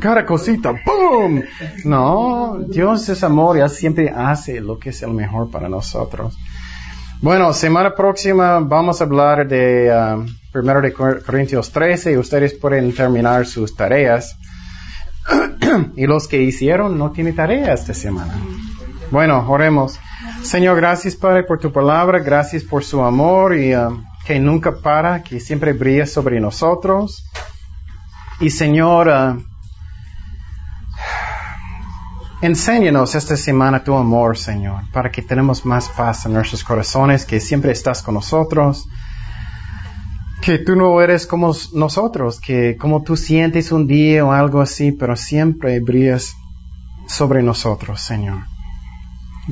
cada 0.01 0.25
cosita, 0.25 0.73
¡boom! 0.85 1.43
No, 1.85 2.59
Dios 2.69 3.09
es 3.09 3.23
amor 3.25 3.59
y 3.59 3.69
siempre 3.69 4.11
hace 4.11 4.61
lo 4.61 4.79
que 4.79 4.91
es 4.91 5.03
el 5.03 5.13
mejor 5.13 5.51
para 5.51 5.69
nosotros. 5.69 6.37
Bueno, 7.21 7.53
semana 7.53 7.95
próxima 7.95 8.61
vamos 8.61 9.01
a 9.01 9.05
hablar 9.05 9.47
de 9.47 9.93
ah, 9.93 10.25
primero 10.53 10.81
de 10.81 10.93
Cor- 10.93 11.23
Corintios 11.23 11.71
13 11.71 12.13
y 12.13 12.17
ustedes 12.17 12.55
pueden 12.55 12.95
terminar 12.95 13.45
sus 13.45 13.75
tareas. 13.77 14.37
y 15.97 16.07
los 16.07 16.27
que 16.29 16.41
hicieron 16.43 16.97
no 16.99 17.11
tienen 17.11 17.35
tarea 17.37 17.75
esta 17.75 17.93
semana. 17.93 18.33
Bueno, 19.11 19.45
oremos. 19.49 19.99
Señor, 20.43 20.77
gracias 20.77 21.17
Padre 21.17 21.43
por 21.43 21.59
tu 21.59 21.73
palabra, 21.73 22.21
gracias 22.21 22.63
por 22.63 22.85
su 22.85 23.03
amor 23.03 23.57
y 23.57 23.73
ah, 23.73 23.91
que 24.25 24.39
nunca 24.39 24.77
para, 24.77 25.23
que 25.23 25.41
siempre 25.41 25.73
brilla 25.73 26.07
sobre 26.07 26.41
nosotros. 26.41 27.25
Y 28.39 28.51
Señor, 28.51 29.11
ah, 29.11 29.37
enséñanos 32.41 33.15
esta 33.17 33.37
semana 33.37 33.83
tu 33.83 33.95
amor, 33.97 34.39
Señor, 34.39 34.85
para 34.93 35.11
que 35.11 35.23
tenemos 35.23 35.67
más 35.67 35.89
paz 35.89 36.27
en 36.27 36.35
nuestros 36.35 36.63
corazones, 36.63 37.25
que 37.25 37.41
siempre 37.41 37.73
estás 37.73 38.03
con 38.03 38.15
nosotros 38.15 38.87
que 40.41 40.59
tú 40.59 40.75
no 40.75 41.01
eres 41.03 41.27
como 41.27 41.55
nosotros, 41.75 42.41
que 42.41 42.77
como 42.79 43.03
tú 43.03 43.15
sientes 43.17 43.73
un 43.73 43.87
día 43.87 44.25
o 44.25 44.33
algo 44.33 44.61
así, 44.63 44.91
pero 44.91 45.15
siempre 45.15 45.81
brillas 45.81 46.35
sobre 47.07 47.43
nosotros, 47.43 48.01
Señor. 48.01 48.39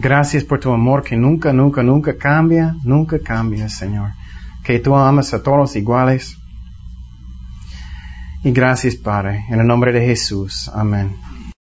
Gracias 0.01 0.45
por 0.45 0.61
tu 0.61 0.71
amor 0.71 1.03
que 1.03 1.17
nunca, 1.17 1.53
nunca, 1.53 1.83
nunca 1.83 2.17
cambia, 2.17 2.77
nunca 2.85 3.19
cambia, 3.19 3.69
Señor. 3.69 4.13
Que 4.63 4.79
tú 4.79 4.95
amas 4.95 5.35
a 5.35 5.43
todos 5.43 5.75
iguales. 5.75 6.37
Y 8.45 8.53
gracias, 8.53 8.95
Padre, 8.95 9.45
en 9.51 9.59
el 9.59 9.67
nombre 9.67 9.93
de 9.93 10.07
Jesús. 10.07 10.71
Amén. 10.73 11.17